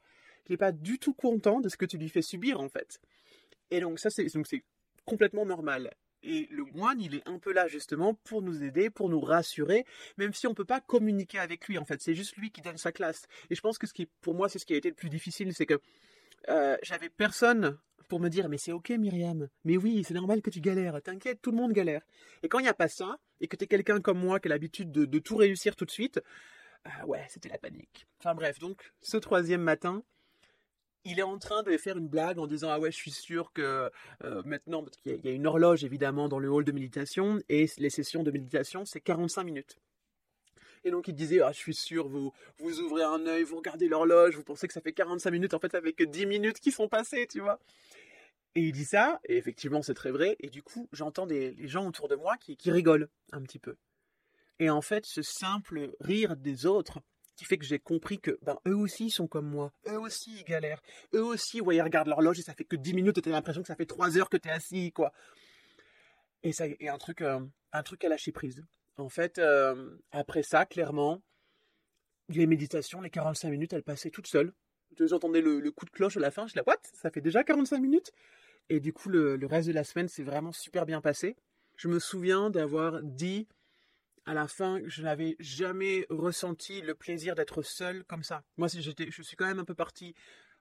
Il 0.47 0.53
n'est 0.53 0.59
pas 0.59 0.73
du 0.73 0.99
tout 0.99 1.15
content 1.15 1.61
de 1.61 1.69
ce 1.71 1.77
que 1.77 1.87
tu 1.87 1.97
lui 1.97 2.11
fais 2.11 2.23
subir, 2.23 2.61
en 2.61 2.69
fait. 2.69 3.01
Et 3.71 3.81
donc, 3.81 3.99
ça, 3.99 4.11
c'est, 4.11 4.27
donc 4.35 4.47
complètement 5.07 5.47
normal. 5.47 5.91
Et 6.23 6.47
le 6.51 6.65
moine, 6.65 7.01
il 7.01 7.15
est 7.15 7.27
un 7.27 7.39
peu 7.39 7.53
là, 7.53 7.67
justement, 7.67 8.15
pour 8.15 8.43
nous 8.43 8.63
aider, 8.63 8.91
pour 8.91 9.09
nous 9.09 9.21
rassurer, 9.21 9.87
même 10.19 10.35
si 10.35 10.47
on 10.47 10.51
ne 10.51 10.55
peut 10.55 10.67
pas 10.67 10.81
communiquer 10.81 11.39
avec 11.39 11.67
lui, 11.67 11.79
en 11.79 11.85
fait. 11.87 12.01
C'est 12.03 12.15
juste 12.15 12.37
lui 12.37 12.51
qui 12.51 12.61
donne 12.61 12.77
sa 12.77 12.93
classe. 12.93 13.27
Et 13.49 13.55
je 13.55 13.61
pense 13.63 13.79
que 13.79 13.87
ce 13.87 13.95
qui, 13.95 14.07
pour 14.21 14.35
moi, 14.35 14.51
c'est 14.51 14.59
ce 14.59 14.67
qui 14.67 14.75
a 14.75 14.77
été 14.77 14.91
le 14.91 14.95
plus 14.95 15.09
difficile, 15.09 15.53
c'est 15.55 15.67
que 15.67 15.81
euh, 16.49 16.77
j'avais 16.83 17.09
personne 17.09 17.79
pour 18.09 18.21
me 18.21 18.29
dire 18.29 18.49
mais 18.49 18.59
c'est 18.59 18.73
ok 18.73 18.91
Myriam, 18.91 19.49
mais 19.65 19.77
oui 19.77 20.05
c'est 20.05 20.15
normal 20.15 20.43
que 20.43 20.51
tu 20.51 20.61
galères, 20.61 21.01
t'inquiète, 21.03 21.41
tout 21.41 21.51
le 21.51 21.57
monde 21.57 21.73
galère. 21.73 22.03
Et 22.43 22.49
quand 22.49 22.59
il 22.59 22.63
n'y 22.63 22.69
a 22.69 22.75
pas 22.75 22.89
ça, 22.89 23.19
et 23.41 23.49
que 23.49 23.57
tu 23.57 23.65
es 23.65 23.67
quelqu'un 23.67 24.01
comme 24.01 24.19
moi 24.19 24.41
qui 24.41 24.49
a 24.49 24.51
l'habitude 24.51 24.91
de, 24.93 25.19
tout 25.19 25.37
réussir 25.37 25.77
tout 25.77 25.85
de 25.85 25.91
suite, 25.91 26.21
ah 26.85 27.07
ouais 27.07 27.25
c'était 27.29 27.49
la 27.49 27.59
panique. 27.59 28.07
Enfin 28.19 28.35
bref, 28.35 28.59
donc 28.59 28.93
ce 29.01 29.17
troisième 29.17 29.63
matin, 29.63 30.03
il 31.05 31.19
est 31.19 31.25
en 31.25 31.39
train 31.39 31.63
de 31.63 31.77
faire 31.77 31.97
une 31.97 32.09
blague 32.09 32.39
en 32.39 32.47
disant 32.47 32.69
ah 32.71 32.79
ouais 32.79 32.91
je 32.93 32.97
suis 32.97 33.11
sûr 33.11 33.53
que 33.53 33.91
euh, 34.25 34.43
maintenant 34.45 34.83
parce 34.83 34.97
qu'il 34.99 35.25
y, 35.25 35.29
a 35.29 35.33
une 35.33 35.47
horloge 35.47 35.85
évidemment 35.85 36.29
dans 36.29 36.39
le 36.39 36.51
hall 36.51 36.65
de 36.65 36.73
méditation 36.73 37.41
et 37.49 37.67
les 37.79 37.91
sessions 37.91 38.23
de 38.23 38.31
méditation 38.31 38.85
c'est 38.85 39.01
45 39.01 39.45
minutes. 39.45 39.79
Et 40.85 40.91
donc 40.91 41.09
il 41.09 41.15
disait 41.15 41.41
ah 41.41 41.53
je 41.53 41.59
suis 41.59 41.75
sûr 41.75 42.09
vous 42.09 42.33
vous 42.59 42.81
ouvrez 42.81 43.03
un 43.03 43.27
œil 43.27 43.45
vous 43.45 43.57
regardez 43.57 43.89
l'horloge 43.89 44.37
vous 44.37 44.43
pensez 44.43 44.67
que 44.67 44.73
ça 44.73 44.81
fait 44.81 44.93
45 44.93 45.31
minutes 45.31 45.55
en 45.55 45.59
fait 45.59 45.71
ça 45.71 45.81
fait 45.81 45.93
que 45.93 46.05
10 46.05 46.27
minutes 46.27 46.61
qui 46.61 46.73
sont 46.73 46.89
passées 46.89 47.27
tu 47.31 47.41
vois. 47.41 47.61
Et 48.55 48.61
il 48.61 48.73
dit 48.73 48.85
ça 48.85 49.21
et 49.25 49.37
effectivement 49.37 49.83
c'est 49.83 49.95
très 49.95 50.11
vrai 50.11 50.37
et 50.41 50.51
du 50.51 50.63
coup 50.63 50.89
j'entends 50.93 51.27
des 51.27 51.53
les 51.53 51.69
gens 51.69 51.87
autour 51.87 52.09
de 52.09 52.17
moi 52.17 52.37
qui, 52.37 52.57
qui 52.57 52.71
rigolent 52.71 53.09
un 53.33 53.43
petit 53.43 53.59
peu. 53.59 53.77
Et 54.59 54.71
en 54.71 54.83
fait 54.83 55.07
ce 55.07 55.23
simple 55.23 55.95
rire 56.01 56.37
des 56.37 56.67
autres 56.67 57.01
qui 57.37 57.45
fait 57.45 57.59
que 57.59 57.65
j'ai 57.65 57.79
compris 57.79 58.19
que 58.21 58.39
ben, 58.43 58.59
eux 58.67 58.77
aussi 58.77 59.11
sont 59.11 59.27
comme 59.27 59.49
moi, 59.49 59.73
eux 59.89 59.99
aussi 59.99 60.33
ils 60.39 60.45
galèrent, 60.45 60.83
eux 61.15 61.25
aussi 61.25 61.61
ouais, 61.61 61.77
ils 61.77 61.83
regardent 61.83 62.09
l'horloge 62.09 62.39
et 62.39 62.43
ça 62.43 62.55
fait 62.55 62.65
que 62.65 62.77
10 62.77 62.95
minutes 62.95 63.19
et 63.19 63.23
t'as 63.23 63.31
l'impression 63.31 63.63
que 63.63 63.69
ça 63.69 63.77
fait 63.77 63.87
3 63.87 64.19
heures 64.19 64.29
que 64.29 64.37
t'es 64.37 64.51
assis, 64.51 64.93
quoi. 64.93 65.13
Et 66.43 66.53
ça 66.53 66.67
et 66.67 66.89
un 66.89 66.99
truc, 66.99 67.21
euh, 67.23 67.41
un 67.73 67.83
truc 67.83 68.05
à 68.05 68.09
lâcher 68.09 68.33
prise. 68.33 68.65
En 68.97 69.09
fait, 69.09 69.39
euh, 69.39 69.97
après 70.11 70.43
ça, 70.43 70.67
clairement, 70.67 71.23
les 72.29 72.47
méditations, 72.47 73.01
les 73.01 73.11
45 73.11 73.51
minutes, 73.51 73.73
elles 73.73 73.83
passaient 73.83 74.11
toutes 74.11 74.27
seules. 74.27 74.53
J'entendais 74.99 75.41
le, 75.41 75.61
le, 75.61 75.71
coup 75.71 75.87
de 75.87 75.91
cloche 75.91 76.17
à 76.19 76.21
la 76.21 76.31
fin, 76.31 76.47
je 76.47 76.55
la 76.55 76.63
what? 76.67 76.77
Ça 76.93 77.11
fait 77.11 77.23
déjà 77.23 77.45
45 77.45 77.79
minutes? 77.79 78.13
Et 78.69 78.81
du 78.81 78.93
coup, 78.93 79.09
le, 79.09 79.39
reste 79.47 79.69
de 79.69 79.73
la 79.73 79.85
semaine 79.85 80.09
s'est 80.09 80.23
vraiment 80.23 80.53
super 80.53 80.87
bien 80.87 81.01
passé. 81.01 81.37
Je 81.77 81.89
me 81.89 81.99
souviens 81.99 82.51
d'avoir 82.51 83.03
dit 83.03 83.49
à 84.25 84.35
la 84.35 84.47
fin, 84.47 84.81
je 84.87 85.03
n'avais 85.03 85.37
jamais 85.41 86.07
ressenti 86.09 86.81
le 86.81 86.95
plaisir 86.95 87.35
d'être 87.35 87.63
seul 87.63 88.05
comme 88.05 88.23
ça. 88.23 88.45
Moi, 88.57 88.69
j'étais, 88.69 89.11
je 89.11 89.23
suis 89.23 89.37
quand 89.37 89.47
même 89.47 89.59
un 89.59 89.65
peu 89.65 89.75
parti 89.75 90.15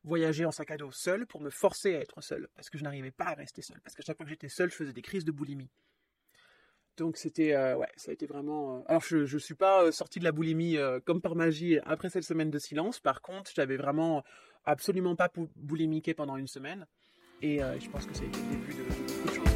voyager 0.03 0.45
en 0.45 0.51
sac 0.51 0.71
à 0.71 0.77
dos 0.77 0.91
seul 0.91 1.27
pour 1.27 1.41
me 1.41 1.51
forcer 1.51 1.95
à 1.95 1.99
être 1.99 2.21
seul, 2.21 2.47
parce 2.55 2.71
que 2.71 2.79
je 2.79 2.83
n'arrivais 2.83 3.11
pas 3.11 3.25
à 3.25 3.33
rester 3.35 3.61
seul, 3.61 3.79
parce 3.81 3.95
que 3.95 4.01
chaque 4.01 4.17
fois 4.17 4.25
que 4.25 4.31
j'étais 4.31 4.49
seul, 4.49 4.71
je 4.71 4.75
faisais 4.75 4.93
des 4.93 5.03
crises 5.03 5.25
de 5.25 5.31
boulimie. 5.31 5.69
Donc 7.01 7.17
c'était, 7.17 7.55
euh, 7.55 7.83
ça 7.95 8.11
a 8.11 8.13
été 8.13 8.27
vraiment. 8.27 8.75
Euh, 8.75 8.81
alors 8.85 9.01
je, 9.01 9.17
ne 9.17 9.39
suis 9.39 9.55
pas 9.55 9.85
euh, 9.85 9.91
sorti 9.91 10.19
de 10.19 10.23
la 10.23 10.31
boulimie 10.31 10.77
comme 11.03 11.19
par 11.19 11.33
magie 11.33 11.79
après 11.83 12.11
cette 12.11 12.23
semaine 12.23 12.51
de 12.51 12.59
silence. 12.59 12.99
Par 12.99 13.23
contre, 13.23 13.49
j'avais 13.55 13.75
vraiment 13.75 14.23
absolument 14.65 15.15
pas 15.15 15.27
boulimiqué 15.55 16.13
pendant 16.13 16.37
une 16.37 16.45
semaine, 16.45 16.85
et 17.41 17.57
je 17.57 17.89
pense 17.89 18.05
que 18.05 18.13
ça 18.13 18.21
a 18.21 18.27
été 18.27 18.39
le 18.39 18.49
début 18.51 18.73
de 18.75 18.83
de. 18.83 19.50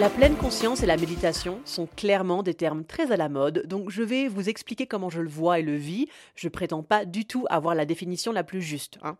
La 0.00 0.08
pleine 0.08 0.36
conscience 0.36 0.84
et 0.84 0.86
la 0.86 0.96
méditation 0.96 1.60
sont 1.64 1.88
clairement 1.88 2.44
des 2.44 2.54
termes 2.54 2.84
très 2.84 3.10
à 3.10 3.16
la 3.16 3.28
mode, 3.28 3.66
donc 3.66 3.90
je 3.90 4.04
vais 4.04 4.28
vous 4.28 4.48
expliquer 4.48 4.86
comment 4.86 5.10
je 5.10 5.20
le 5.20 5.28
vois 5.28 5.58
et 5.58 5.62
le 5.62 5.74
vis. 5.74 6.06
Je 6.36 6.48
prétends 6.48 6.84
pas 6.84 7.04
du 7.04 7.24
tout 7.24 7.46
avoir 7.50 7.74
la 7.74 7.84
définition 7.84 8.30
la 8.30 8.44
plus 8.44 8.62
juste. 8.62 8.98
Hein. 9.02 9.16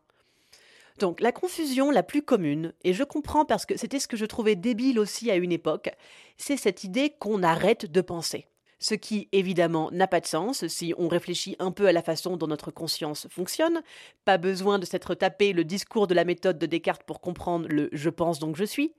Donc 1.00 1.20
la 1.20 1.32
confusion 1.32 1.90
la 1.90 2.04
plus 2.04 2.22
commune, 2.22 2.74
et 2.84 2.92
je 2.92 3.02
comprends 3.02 3.44
parce 3.44 3.66
que 3.66 3.76
c'était 3.76 3.98
ce 3.98 4.06
que 4.06 4.16
je 4.16 4.24
trouvais 4.24 4.54
débile 4.54 5.00
aussi 5.00 5.32
à 5.32 5.34
une 5.34 5.50
époque, 5.50 5.90
c'est 6.36 6.56
cette 6.56 6.84
idée 6.84 7.12
qu'on 7.18 7.42
arrête 7.42 7.90
de 7.90 8.00
penser. 8.00 8.46
Ce 8.80 8.94
qui, 8.94 9.28
évidemment, 9.32 9.90
n'a 9.90 10.06
pas 10.06 10.20
de 10.20 10.26
sens 10.26 10.66
si 10.68 10.94
on 10.98 11.08
réfléchit 11.08 11.56
un 11.58 11.72
peu 11.72 11.86
à 11.86 11.92
la 11.92 12.02
façon 12.02 12.36
dont 12.36 12.46
notre 12.46 12.70
conscience 12.70 13.26
fonctionne. 13.28 13.82
Pas 14.24 14.38
besoin 14.38 14.78
de 14.78 14.84
s'être 14.84 15.14
tapé 15.14 15.52
le 15.52 15.64
discours 15.64 16.06
de 16.06 16.14
la 16.14 16.24
méthode 16.24 16.58
de 16.58 16.66
Descartes 16.66 17.02
pour 17.02 17.20
comprendre 17.20 17.66
le 17.68 17.88
je 17.92 18.10
pense 18.10 18.38
donc 18.38 18.56
je 18.56 18.64
suis. 18.64 18.94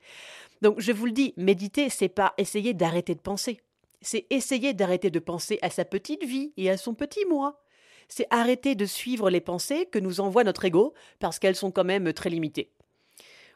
Donc 0.62 0.80
je 0.80 0.92
vous 0.92 1.06
le 1.06 1.14
dis, 1.14 1.34
méditer, 1.38 1.90
c'est 1.90 2.10
pas 2.10 2.34
essayer 2.38 2.74
d'arrêter 2.74 3.16
de 3.16 3.22
penser. 3.22 3.62
C'est 4.02 4.26
essayer 4.30 4.74
d'arrêter 4.74 5.10
de 5.12 5.20
penser 5.20 5.60
à 5.62 5.70
sa 5.70 5.86
petite 5.86 6.26
vie 6.26 6.52
et 6.58 6.70
à 6.70 6.78
son 6.78 6.94
petit 6.94 7.26
moi. 7.26 7.62
C'est 8.10 8.28
arrêter 8.32 8.76
de 8.76 8.86
suivre 8.86 9.30
les 9.30 9.40
pensées 9.40 9.86
que 9.86 10.00
nous 10.00 10.20
envoie 10.20 10.44
notre 10.44 10.66
ego, 10.66 10.94
parce 11.20 11.40
qu'elles 11.40 11.56
sont 11.56 11.72
quand 11.72 11.84
même 11.86 12.12
très 12.12 12.30
limitées. 12.30 12.72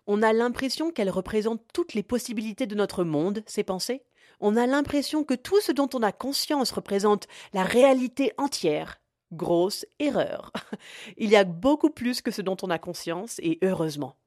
On 0.06 0.22
a 0.22 0.32
l'impression 0.32 0.92
qu'elles 0.92 1.10
représentent 1.10 1.64
toutes 1.74 1.94
les 1.94 2.04
possibilités 2.04 2.68
de 2.68 2.76
notre 2.76 3.04
monde, 3.04 3.44
ces 3.48 3.64
pensées. 3.64 4.04
On 4.46 4.58
a 4.58 4.68
l'impression 4.68 5.24
que 5.24 5.36
tout 5.36 5.62
ce 5.62 5.72
dont 5.72 5.88
on 5.94 6.04
a 6.04 6.12
conscience 6.12 6.74
représente 6.74 7.28
la 7.54 7.64
réalité 7.64 8.34
entière. 8.38 9.00
Grosse 9.32 9.86
erreur. 10.00 10.52
Il 11.18 11.30
y 11.30 11.38
a 11.38 11.46
beaucoup 11.46 11.90
plus 11.90 12.22
que 12.22 12.30
ce 12.30 12.42
dont 12.42 12.58
on 12.62 12.70
a 12.70 12.78
conscience, 12.78 13.40
et 13.42 13.58
heureusement. 13.62 14.18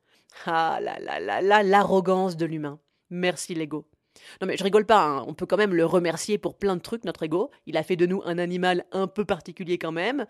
Ah 0.47 0.79
là 0.81 0.99
là 1.01 1.21
là 1.21 1.43
là, 1.43 1.63
l'arrogance 1.63 2.39
de 2.39 2.47
l'humain. 2.47 2.81
Merci 3.11 3.55
l'ego. 3.55 3.85
Non 4.41 4.47
mais 4.47 4.57
je 4.57 4.65
rigole 4.65 4.87
pas, 4.87 5.05
hein. 5.05 5.25
on 5.29 5.35
peut 5.35 5.45
quand 5.45 5.59
même 5.59 5.75
le 5.75 5.85
remercier 5.85 6.39
pour 6.39 6.57
plein 6.57 6.77
de 6.77 6.81
trucs, 6.81 7.05
notre 7.05 7.25
ego. 7.25 7.51
Il 7.67 7.77
a 7.77 7.83
fait 7.83 7.97
de 7.97 8.07
nous 8.07 8.23
un 8.25 8.39
animal 8.39 8.87
un 8.93 9.09
peu 9.09 9.27
particulier 9.27 9.77
quand 9.77 9.93
même. 9.93 10.25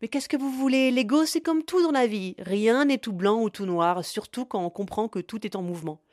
Mais 0.00 0.06
qu'est-ce 0.06 0.28
que 0.28 0.36
vous 0.36 0.52
voulez 0.52 0.92
L'ego, 0.92 1.26
c'est 1.26 1.40
comme 1.40 1.64
tout 1.64 1.82
dans 1.82 1.90
la 1.90 2.06
vie. 2.06 2.36
Rien 2.38 2.84
n'est 2.84 2.98
tout 2.98 3.12
blanc 3.12 3.42
ou 3.42 3.50
tout 3.50 3.66
noir, 3.66 4.04
surtout 4.04 4.46
quand 4.46 4.64
on 4.64 4.70
comprend 4.70 5.08
que 5.08 5.18
tout 5.18 5.44
est 5.44 5.56
en 5.56 5.62
mouvement. 5.62 6.03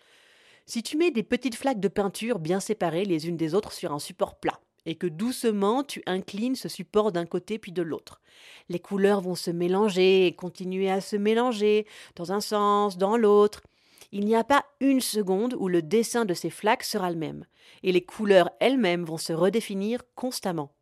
Si 0.65 0.83
tu 0.83 0.97
mets 0.97 1.11
des 1.11 1.23
petites 1.23 1.55
flaques 1.55 1.79
de 1.79 1.87
peinture 1.87 2.39
bien 2.39 2.59
séparées 2.59 3.05
les 3.05 3.27
unes 3.27 3.37
des 3.37 3.55
autres 3.55 3.71
sur 3.71 3.91
un 3.91 3.99
support 3.99 4.39
plat, 4.39 4.59
et 4.85 4.95
que 4.95 5.07
doucement 5.07 5.83
tu 5.83 6.01
inclines 6.05 6.55
ce 6.55 6.69
support 6.69 7.11
d'un 7.11 7.25
côté 7.25 7.59
puis 7.59 7.71
de 7.71 7.81
l'autre. 7.81 8.21
Les 8.69 8.79
couleurs 8.79 9.21
vont 9.21 9.35
se 9.35 9.51
mélanger 9.51 10.27
et 10.27 10.35
continuer 10.35 10.89
à 10.89 11.01
se 11.01 11.15
mélanger 11.15 11.85
dans 12.15 12.31
un 12.31 12.41
sens, 12.41 12.97
dans 12.97 13.17
l'autre. 13.17 13.61
Il 14.11 14.25
n'y 14.25 14.35
a 14.35 14.43
pas 14.43 14.65
une 14.79 15.01
seconde 15.01 15.55
où 15.57 15.67
le 15.67 15.81
dessin 15.81 16.25
de 16.25 16.33
ces 16.33 16.49
flaques 16.49 16.83
sera 16.83 17.11
le 17.11 17.17
même, 17.17 17.45
et 17.83 17.91
les 17.91 18.03
couleurs 18.03 18.49
elles-mêmes 18.59 19.05
vont 19.05 19.17
se 19.17 19.33
redéfinir 19.33 20.01
constamment. 20.15 20.73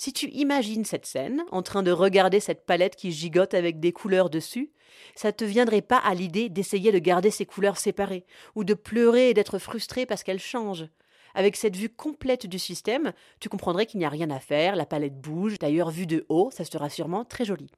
Si 0.00 0.14
tu 0.14 0.30
imagines 0.30 0.86
cette 0.86 1.04
scène, 1.04 1.44
en 1.50 1.60
train 1.60 1.82
de 1.82 1.90
regarder 1.90 2.40
cette 2.40 2.64
palette 2.64 2.96
qui 2.96 3.12
gigote 3.12 3.52
avec 3.52 3.80
des 3.80 3.92
couleurs 3.92 4.30
dessus, 4.30 4.70
ça 5.14 5.30
te 5.30 5.44
viendrait 5.44 5.82
pas 5.82 5.98
à 5.98 6.14
l'idée 6.14 6.48
d'essayer 6.48 6.90
de 6.90 6.98
garder 6.98 7.30
ces 7.30 7.44
couleurs 7.44 7.76
séparées, 7.76 8.24
ou 8.54 8.64
de 8.64 8.72
pleurer 8.72 9.28
et 9.28 9.34
d'être 9.34 9.58
frustré 9.58 10.06
parce 10.06 10.22
qu'elles 10.22 10.40
changent. 10.40 10.88
Avec 11.34 11.54
cette 11.54 11.76
vue 11.76 11.90
complète 11.90 12.46
du 12.46 12.58
système, 12.58 13.12
tu 13.40 13.50
comprendrais 13.50 13.84
qu'il 13.84 13.98
n'y 13.98 14.06
a 14.06 14.08
rien 14.08 14.30
à 14.30 14.40
faire, 14.40 14.74
la 14.74 14.86
palette 14.86 15.20
bouge, 15.20 15.58
d'ailleurs 15.58 15.90
vue 15.90 16.06
de 16.06 16.24
haut, 16.30 16.48
ça 16.50 16.64
sera 16.64 16.88
sûrement 16.88 17.26
très 17.26 17.44
joli. 17.44 17.70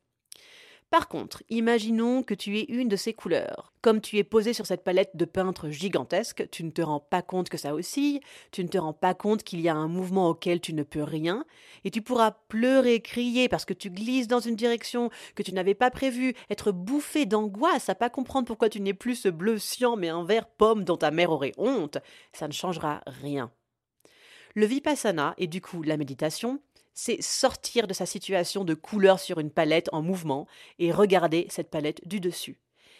Par 0.92 1.08
contre, 1.08 1.42
imaginons 1.48 2.22
que 2.22 2.34
tu 2.34 2.58
aies 2.58 2.66
une 2.68 2.88
de 2.88 2.96
ces 2.96 3.14
couleurs. 3.14 3.72
Comme 3.80 4.02
tu 4.02 4.18
es 4.18 4.24
posé 4.24 4.52
sur 4.52 4.66
cette 4.66 4.84
palette 4.84 5.16
de 5.16 5.24
peintre 5.24 5.70
gigantesque, 5.70 6.46
tu 6.50 6.64
ne 6.64 6.70
te 6.70 6.82
rends 6.82 7.00
pas 7.00 7.22
compte 7.22 7.48
que 7.48 7.56
ça 7.56 7.74
oscille, 7.74 8.20
tu 8.50 8.62
ne 8.62 8.68
te 8.68 8.76
rends 8.76 8.92
pas 8.92 9.14
compte 9.14 9.42
qu'il 9.42 9.62
y 9.62 9.70
a 9.70 9.74
un 9.74 9.88
mouvement 9.88 10.28
auquel 10.28 10.60
tu 10.60 10.74
ne 10.74 10.82
peux 10.82 11.02
rien, 11.02 11.46
et 11.84 11.90
tu 11.90 12.02
pourras 12.02 12.32
pleurer, 12.48 13.00
crier 13.00 13.48
parce 13.48 13.64
que 13.64 13.72
tu 13.72 13.88
glisses 13.88 14.28
dans 14.28 14.40
une 14.40 14.54
direction 14.54 15.08
que 15.34 15.42
tu 15.42 15.54
n'avais 15.54 15.72
pas 15.72 15.90
prévue, 15.90 16.34
être 16.50 16.72
bouffé 16.72 17.24
d'angoisse 17.24 17.88
à 17.88 17.94
pas 17.94 18.10
comprendre 18.10 18.46
pourquoi 18.46 18.68
tu 18.68 18.82
n'es 18.82 18.92
plus 18.92 19.14
ce 19.14 19.30
bleu 19.30 19.56
cyan 19.56 19.96
mais 19.96 20.10
un 20.10 20.24
vert 20.24 20.46
pomme 20.46 20.84
dont 20.84 20.98
ta 20.98 21.10
mère 21.10 21.30
aurait 21.30 21.54
honte, 21.56 21.96
ça 22.34 22.48
ne 22.48 22.52
changera 22.52 23.00
rien. 23.06 23.50
Le 24.54 24.66
vipassana, 24.66 25.34
et 25.38 25.46
du 25.46 25.62
coup 25.62 25.82
la 25.82 25.96
méditation, 25.96 26.60
c'est 26.94 27.22
sortir 27.22 27.86
de 27.86 27.94
sa 27.94 28.06
situation 28.06 28.64
de 28.64 28.74
couleur 28.74 29.18
sur 29.18 29.38
une 29.38 29.50
palette 29.50 29.88
en 29.92 30.02
mouvement 30.02 30.46
et 30.78 30.92
regarder 30.92 31.46
cette 31.50 31.70
palette 31.70 32.06
du 32.06 32.20
dessus. 32.20 32.58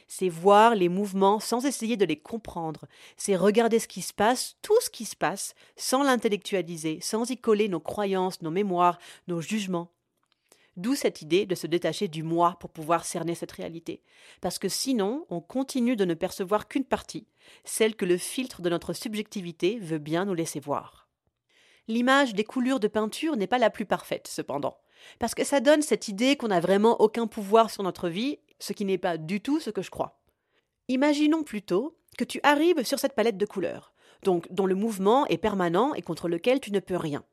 C'est 0.08 0.28
voir 0.28 0.74
les 0.74 0.88
mouvements 0.88 1.40
sans 1.40 1.64
essayer 1.64 1.96
de 1.96 2.04
les 2.04 2.18
comprendre. 2.18 2.86
C'est 3.16 3.36
regarder 3.36 3.78
ce 3.78 3.88
qui 3.88 4.02
se 4.02 4.12
passe, 4.12 4.56
tout 4.60 4.78
ce 4.82 4.90
qui 4.90 5.04
se 5.04 5.16
passe, 5.16 5.54
sans 5.76 6.02
l'intellectualiser, 6.02 6.98
sans 7.00 7.30
y 7.30 7.38
coller 7.38 7.68
nos 7.68 7.80
croyances, 7.80 8.42
nos 8.42 8.50
mémoires, 8.50 8.98
nos 9.26 9.40
jugements. 9.40 9.90
D'où 10.76 10.94
cette 10.94 11.20
idée 11.20 11.44
de 11.44 11.54
se 11.54 11.66
détacher 11.66 12.08
du 12.08 12.22
moi 12.22 12.56
pour 12.60 12.70
pouvoir 12.70 13.04
cerner 13.04 13.34
cette 13.34 13.52
réalité. 13.52 14.02
Parce 14.40 14.58
que 14.58 14.68
sinon, 14.68 15.26
on 15.28 15.40
continue 15.40 15.96
de 15.96 16.06
ne 16.06 16.14
percevoir 16.14 16.66
qu'une 16.66 16.84
partie, 16.84 17.26
celle 17.64 17.94
que 17.94 18.06
le 18.06 18.16
filtre 18.16 18.62
de 18.62 18.70
notre 18.70 18.94
subjectivité 18.94 19.78
veut 19.78 19.98
bien 19.98 20.24
nous 20.24 20.34
laisser 20.34 20.60
voir. 20.60 21.01
L'image 21.88 22.34
des 22.34 22.44
coulures 22.44 22.80
de 22.80 22.88
peinture 22.88 23.36
n'est 23.36 23.46
pas 23.46 23.58
la 23.58 23.70
plus 23.70 23.86
parfaite, 23.86 24.28
cependant, 24.28 24.78
parce 25.18 25.34
que 25.34 25.44
ça 25.44 25.60
donne 25.60 25.82
cette 25.82 26.08
idée 26.08 26.36
qu'on 26.36 26.48
n'a 26.48 26.60
vraiment 26.60 27.00
aucun 27.00 27.26
pouvoir 27.26 27.70
sur 27.70 27.82
notre 27.82 28.08
vie, 28.08 28.38
ce 28.58 28.72
qui 28.72 28.84
n'est 28.84 28.98
pas 28.98 29.16
du 29.16 29.40
tout 29.40 29.58
ce 29.58 29.70
que 29.70 29.82
je 29.82 29.90
crois. 29.90 30.20
Imaginons 30.88 31.42
plutôt 31.42 31.96
que 32.16 32.24
tu 32.24 32.40
arrives 32.42 32.84
sur 32.84 32.98
cette 32.98 33.14
palette 33.14 33.36
de 33.36 33.46
couleurs, 33.46 33.92
donc 34.22 34.46
dont 34.52 34.66
le 34.66 34.74
mouvement 34.74 35.26
est 35.26 35.38
permanent 35.38 35.94
et 35.94 36.02
contre 36.02 36.28
lequel 36.28 36.60
tu 36.60 36.70
ne 36.72 36.80
peux 36.80 36.96
rien. 36.96 37.24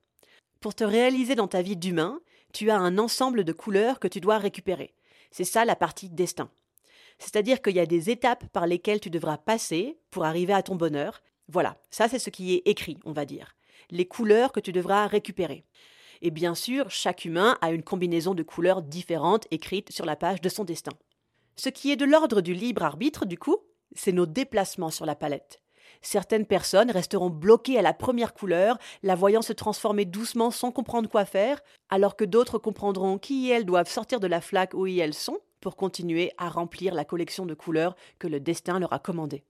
Pour 0.61 0.75
te 0.75 0.83
réaliser 0.83 1.35
dans 1.35 1.47
ta 1.47 1.61
vie 1.61 1.77
d'humain, 1.77 2.19
tu 2.51 2.69
as 2.71 2.77
un 2.77 2.97
ensemble 2.97 3.43
de 3.43 3.53
couleurs 3.53 3.99
que 3.99 4.07
tu 4.07 4.19
dois 4.19 4.37
récupérer. 4.39 4.93
C'est 5.31 5.43
ça 5.43 5.63
la 5.65 5.75
partie 5.75 6.09
destin. 6.09 6.49
C'est-à-dire 7.19 7.61
qu'il 7.61 7.75
y 7.75 7.79
a 7.79 7.85
des 7.85 8.09
étapes 8.09 8.47
par 8.47 8.65
lesquelles 8.65 8.99
tu 8.99 9.09
devras 9.09 9.37
passer 9.37 9.97
pour 10.09 10.25
arriver 10.25 10.53
à 10.53 10.63
ton 10.63 10.75
bonheur, 10.75 11.21
Voilà, 11.51 11.77
ça 11.89 12.07
c'est 12.07 12.19
ce 12.19 12.29
qui 12.29 12.53
est 12.53 12.61
écrit, 12.65 12.99
on 13.05 13.11
va 13.11 13.25
dire. 13.25 13.55
Les 13.91 14.05
couleurs 14.05 14.51
que 14.51 14.59
tu 14.59 14.71
devras 14.71 15.07
récupérer. 15.07 15.63
Et 16.21 16.31
bien 16.31 16.53
sûr, 16.53 16.89
chaque 16.89 17.25
humain 17.25 17.57
a 17.61 17.71
une 17.71 17.83
combinaison 17.83 18.33
de 18.33 18.43
couleurs 18.43 18.81
différentes 18.81 19.47
écrites 19.51 19.91
sur 19.91 20.05
la 20.05 20.15
page 20.15 20.41
de 20.41 20.49
son 20.49 20.63
destin. 20.63 20.91
Ce 21.55 21.69
qui 21.69 21.91
est 21.91 21.95
de 21.95 22.05
l'ordre 22.05 22.41
du 22.41 22.53
libre 22.53 22.83
arbitre, 22.83 23.25
du 23.25 23.37
coup, 23.37 23.57
c'est 23.95 24.11
nos 24.11 24.25
déplacements 24.25 24.91
sur 24.91 25.05
la 25.05 25.15
palette. 25.15 25.61
Certaines 26.01 26.45
personnes 26.45 26.91
resteront 26.91 27.29
bloquées 27.29 27.77
à 27.77 27.81
la 27.81 27.93
première 27.93 28.33
couleur, 28.33 28.77
la 29.03 29.15
voyant 29.15 29.41
se 29.41 29.53
transformer 29.53 30.05
doucement 30.05 30.51
sans 30.51 30.71
comprendre 30.71 31.09
quoi 31.09 31.25
faire, 31.25 31.59
alors 31.89 32.15
que 32.15 32.23
d'autres 32.23 32.57
comprendront 32.57 33.17
qui 33.17 33.49
elles 33.49 33.65
doivent 33.65 33.89
sortir 33.89 34.19
de 34.19 34.27
la 34.27 34.41
flaque 34.41 34.73
où 34.73 34.87
elles 34.87 35.13
sont 35.13 35.39
pour 35.59 35.75
continuer 35.75 36.31
à 36.37 36.49
remplir 36.49 36.93
la 36.93 37.05
collection 37.05 37.45
de 37.45 37.53
couleurs 37.53 37.95
que 38.17 38.27
le 38.27 38.39
destin 38.39 38.79
leur 38.79 38.93
a 38.93 38.99
commandée. 38.99 39.43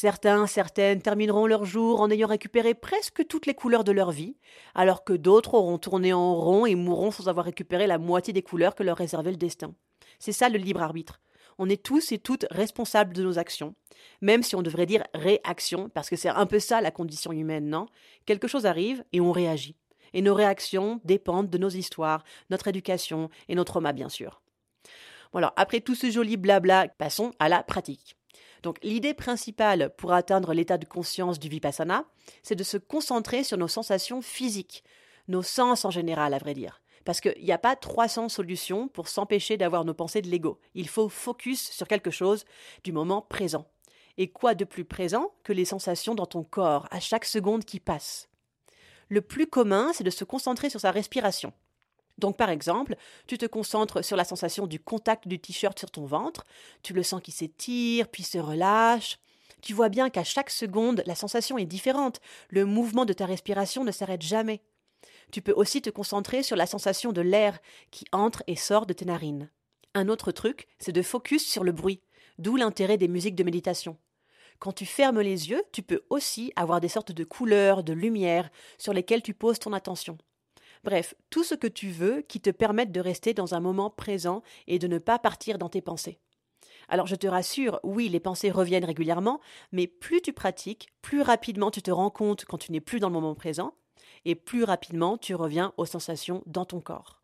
Certains, 0.00 0.46
certaines 0.46 1.02
termineront 1.02 1.48
leur 1.48 1.64
jour 1.64 2.00
en 2.00 2.08
ayant 2.08 2.28
récupéré 2.28 2.72
presque 2.72 3.26
toutes 3.26 3.46
les 3.46 3.54
couleurs 3.54 3.82
de 3.82 3.90
leur 3.90 4.12
vie, 4.12 4.36
alors 4.76 5.02
que 5.02 5.12
d'autres 5.12 5.54
auront 5.54 5.78
tourné 5.78 6.12
en 6.12 6.36
rond 6.36 6.66
et 6.66 6.76
mourront 6.76 7.10
sans 7.10 7.26
avoir 7.26 7.46
récupéré 7.46 7.88
la 7.88 7.98
moitié 7.98 8.32
des 8.32 8.42
couleurs 8.42 8.76
que 8.76 8.84
leur 8.84 8.96
réservait 8.96 9.32
le 9.32 9.36
destin. 9.36 9.74
C'est 10.20 10.30
ça 10.30 10.48
le 10.50 10.58
libre 10.58 10.82
arbitre. 10.82 11.20
On 11.58 11.68
est 11.68 11.82
tous 11.82 12.12
et 12.12 12.18
toutes 12.18 12.46
responsables 12.52 13.12
de 13.12 13.24
nos 13.24 13.40
actions, 13.40 13.74
même 14.20 14.44
si 14.44 14.54
on 14.54 14.62
devrait 14.62 14.86
dire 14.86 15.02
réaction, 15.14 15.88
parce 15.88 16.08
que 16.08 16.14
c'est 16.14 16.28
un 16.28 16.46
peu 16.46 16.60
ça 16.60 16.80
la 16.80 16.92
condition 16.92 17.32
humaine, 17.32 17.68
non? 17.68 17.86
Quelque 18.24 18.46
chose 18.46 18.66
arrive 18.66 19.02
et 19.12 19.20
on 19.20 19.32
réagit. 19.32 19.74
Et 20.12 20.22
nos 20.22 20.34
réactions 20.36 21.00
dépendent 21.02 21.50
de 21.50 21.58
nos 21.58 21.70
histoires, 21.70 22.22
notre 22.50 22.68
éducation 22.68 23.30
et 23.48 23.56
nos 23.56 23.64
traumas, 23.64 23.94
bien 23.94 24.08
sûr. 24.08 24.42
Voilà, 25.32 25.52
après 25.56 25.80
tout 25.80 25.96
ce 25.96 26.08
joli 26.08 26.36
blabla, 26.36 26.86
passons 26.86 27.32
à 27.40 27.48
la 27.48 27.64
pratique. 27.64 28.17
Donc 28.62 28.78
l'idée 28.82 29.14
principale 29.14 29.94
pour 29.96 30.12
atteindre 30.12 30.52
l'état 30.52 30.78
de 30.78 30.84
conscience 30.84 31.38
du 31.38 31.48
vipassana, 31.48 32.04
c'est 32.42 32.56
de 32.56 32.64
se 32.64 32.76
concentrer 32.76 33.44
sur 33.44 33.58
nos 33.58 33.68
sensations 33.68 34.22
physiques, 34.22 34.84
nos 35.28 35.42
sens 35.42 35.84
en 35.84 35.90
général 35.90 36.34
à 36.34 36.38
vrai 36.38 36.54
dire. 36.54 36.80
Parce 37.04 37.20
qu'il 37.20 37.42
n'y 37.42 37.52
a 37.52 37.58
pas 37.58 37.76
300 37.76 38.28
solutions 38.28 38.88
pour 38.88 39.08
s'empêcher 39.08 39.56
d'avoir 39.56 39.84
nos 39.84 39.94
pensées 39.94 40.22
de 40.22 40.28
l'ego. 40.28 40.60
Il 40.74 40.88
faut 40.88 41.08
focus 41.08 41.70
sur 41.70 41.88
quelque 41.88 42.10
chose 42.10 42.44
du 42.84 42.92
moment 42.92 43.22
présent. 43.22 43.66
Et 44.18 44.30
quoi 44.30 44.54
de 44.54 44.64
plus 44.64 44.84
présent 44.84 45.32
que 45.44 45.52
les 45.52 45.64
sensations 45.64 46.14
dans 46.14 46.26
ton 46.26 46.42
corps 46.42 46.88
à 46.90 47.00
chaque 47.00 47.24
seconde 47.24 47.64
qui 47.64 47.80
passe? 47.80 48.28
Le 49.08 49.22
plus 49.22 49.46
commun, 49.46 49.92
c'est 49.94 50.04
de 50.04 50.10
se 50.10 50.24
concentrer 50.24 50.68
sur 50.68 50.80
sa 50.80 50.90
respiration. 50.90 51.52
Donc 52.18 52.36
par 52.36 52.50
exemple, 52.50 52.96
tu 53.26 53.38
te 53.38 53.46
concentres 53.46 54.04
sur 54.04 54.16
la 54.16 54.24
sensation 54.24 54.66
du 54.66 54.80
contact 54.80 55.28
du 55.28 55.38
t-shirt 55.38 55.78
sur 55.78 55.90
ton 55.90 56.04
ventre, 56.04 56.44
tu 56.82 56.92
le 56.92 57.02
sens 57.02 57.22
qui 57.22 57.30
s'étire, 57.30 58.08
puis 58.08 58.24
se 58.24 58.38
relâche. 58.38 59.18
Tu 59.62 59.72
vois 59.72 59.88
bien 59.88 60.10
qu'à 60.10 60.24
chaque 60.24 60.50
seconde, 60.50 61.02
la 61.06 61.14
sensation 61.14 61.58
est 61.58 61.64
différente, 61.64 62.20
le 62.50 62.64
mouvement 62.64 63.04
de 63.04 63.12
ta 63.12 63.26
respiration 63.26 63.84
ne 63.84 63.92
s'arrête 63.92 64.22
jamais. 64.22 64.62
Tu 65.30 65.42
peux 65.42 65.52
aussi 65.52 65.82
te 65.82 65.90
concentrer 65.90 66.42
sur 66.42 66.56
la 66.56 66.66
sensation 66.66 67.12
de 67.12 67.20
l'air 67.20 67.58
qui 67.90 68.04
entre 68.12 68.42
et 68.46 68.56
sort 68.56 68.86
de 68.86 68.92
tes 68.92 69.04
narines. 69.04 69.50
Un 69.94 70.08
autre 70.08 70.32
truc, 70.32 70.68
c'est 70.78 70.92
de 70.92 71.02
focus 71.02 71.46
sur 71.46 71.64
le 71.64 71.72
bruit, 71.72 72.02
d'où 72.38 72.56
l'intérêt 72.56 72.98
des 72.98 73.08
musiques 73.08 73.34
de 73.34 73.44
méditation. 73.44 73.96
Quand 74.58 74.72
tu 74.72 74.86
fermes 74.86 75.20
les 75.20 75.50
yeux, 75.50 75.62
tu 75.72 75.82
peux 75.82 76.02
aussi 76.10 76.52
avoir 76.56 76.80
des 76.80 76.88
sortes 76.88 77.12
de 77.12 77.24
couleurs, 77.24 77.84
de 77.84 77.92
lumières 77.92 78.50
sur 78.76 78.92
lesquelles 78.92 79.22
tu 79.22 79.34
poses 79.34 79.58
ton 79.58 79.72
attention. 79.72 80.18
Bref, 80.84 81.14
tout 81.30 81.44
ce 81.44 81.54
que 81.54 81.66
tu 81.66 81.90
veux 81.90 82.22
qui 82.22 82.40
te 82.40 82.50
permette 82.50 82.92
de 82.92 83.00
rester 83.00 83.34
dans 83.34 83.54
un 83.54 83.60
moment 83.60 83.90
présent 83.90 84.42
et 84.66 84.78
de 84.78 84.86
ne 84.86 84.98
pas 84.98 85.18
partir 85.18 85.58
dans 85.58 85.68
tes 85.68 85.80
pensées. 85.80 86.18
Alors 86.88 87.06
je 87.06 87.16
te 87.16 87.26
rassure, 87.26 87.80
oui, 87.82 88.08
les 88.08 88.20
pensées 88.20 88.50
reviennent 88.50 88.84
régulièrement, 88.84 89.40
mais 89.72 89.86
plus 89.86 90.22
tu 90.22 90.32
pratiques, 90.32 90.88
plus 91.02 91.20
rapidement 91.20 91.70
tu 91.70 91.82
te 91.82 91.90
rends 91.90 92.10
compte 92.10 92.44
quand 92.46 92.58
tu 92.58 92.72
n'es 92.72 92.80
plus 92.80 93.00
dans 93.00 93.08
le 93.08 93.14
moment 93.14 93.34
présent, 93.34 93.74
et 94.24 94.34
plus 94.34 94.64
rapidement 94.64 95.18
tu 95.18 95.34
reviens 95.34 95.74
aux 95.76 95.86
sensations 95.86 96.42
dans 96.46 96.64
ton 96.64 96.80
corps. 96.80 97.22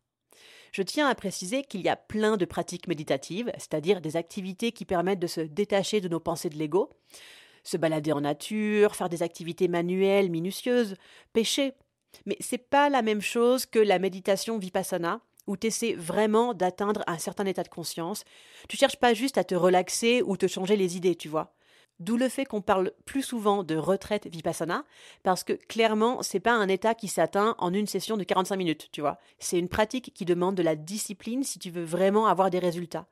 Je 0.71 0.83
tiens 0.83 1.07
à 1.07 1.15
préciser 1.15 1.63
qu'il 1.63 1.81
y 1.81 1.89
a 1.89 1.95
plein 1.95 2.37
de 2.37 2.45
pratiques 2.45 2.87
méditatives, 2.87 3.51
c'est-à-dire 3.53 4.01
des 4.01 4.17
activités 4.17 4.71
qui 4.71 4.85
permettent 4.85 5.19
de 5.19 5.27
se 5.27 5.41
détacher 5.41 6.01
de 6.01 6.09
nos 6.09 6.19
pensées 6.19 6.49
de 6.49 6.57
l'ego, 6.57 6.89
se 7.63 7.77
balader 7.77 8.11
en 8.11 8.21
nature, 8.21 8.95
faire 8.95 9.09
des 9.09 9.23
activités 9.23 9.67
manuelles 9.67 10.29
minutieuses, 10.29 10.95
pêcher, 11.33 11.73
mais 12.25 12.37
c'est 12.39 12.57
pas 12.57 12.89
la 12.89 13.01
même 13.01 13.21
chose 13.21 13.65
que 13.65 13.79
la 13.79 13.99
méditation 13.99 14.57
vipassana, 14.57 15.21
où 15.47 15.57
tu 15.57 15.67
essaies 15.67 15.93
vraiment 15.93 16.53
d'atteindre 16.53 17.03
un 17.07 17.17
certain 17.17 17.45
état 17.45 17.63
de 17.63 17.69
conscience. 17.69 18.23
Tu 18.67 18.77
cherches 18.77 18.97
pas 18.97 19.13
juste 19.13 19.37
à 19.37 19.43
te 19.43 19.55
relaxer 19.55 20.21
ou 20.23 20.37
te 20.37 20.47
changer 20.47 20.75
les 20.75 20.97
idées, 20.97 21.15
tu 21.15 21.29
vois. 21.29 21.53
D'où 21.99 22.17
le 22.17 22.27
fait 22.27 22.43
qu'on 22.43 22.61
parle 22.61 22.91
plus 23.05 23.21
souvent 23.21 23.63
de 23.63 23.75
retraite 23.75 24.27
vipassana, 24.27 24.83
parce 25.23 25.45
que 25.45 25.53
clairement, 25.53 26.21
c'est 26.23 26.41
pas 26.41 26.51
un 26.51 26.67
état 26.67 26.93
qui 26.93 27.07
s'atteint 27.07 27.55
en 27.57 27.73
une 27.73 27.87
session 27.87 28.17
de 28.17 28.25
45 28.25 28.57
minutes, 28.57 28.89
tu 28.91 28.99
vois. 28.99 29.17
C'est 29.39 29.59
une 29.59 29.69
pratique 29.69 30.13
qui 30.13 30.25
demande 30.25 30.55
de 30.55 30.63
la 30.63 30.75
discipline 30.75 31.43
si 31.43 31.57
tu 31.57 31.69
veux 31.69 31.85
vraiment 31.85 32.27
avoir 32.27 32.49
des 32.49 32.59
résultats. 32.59 33.07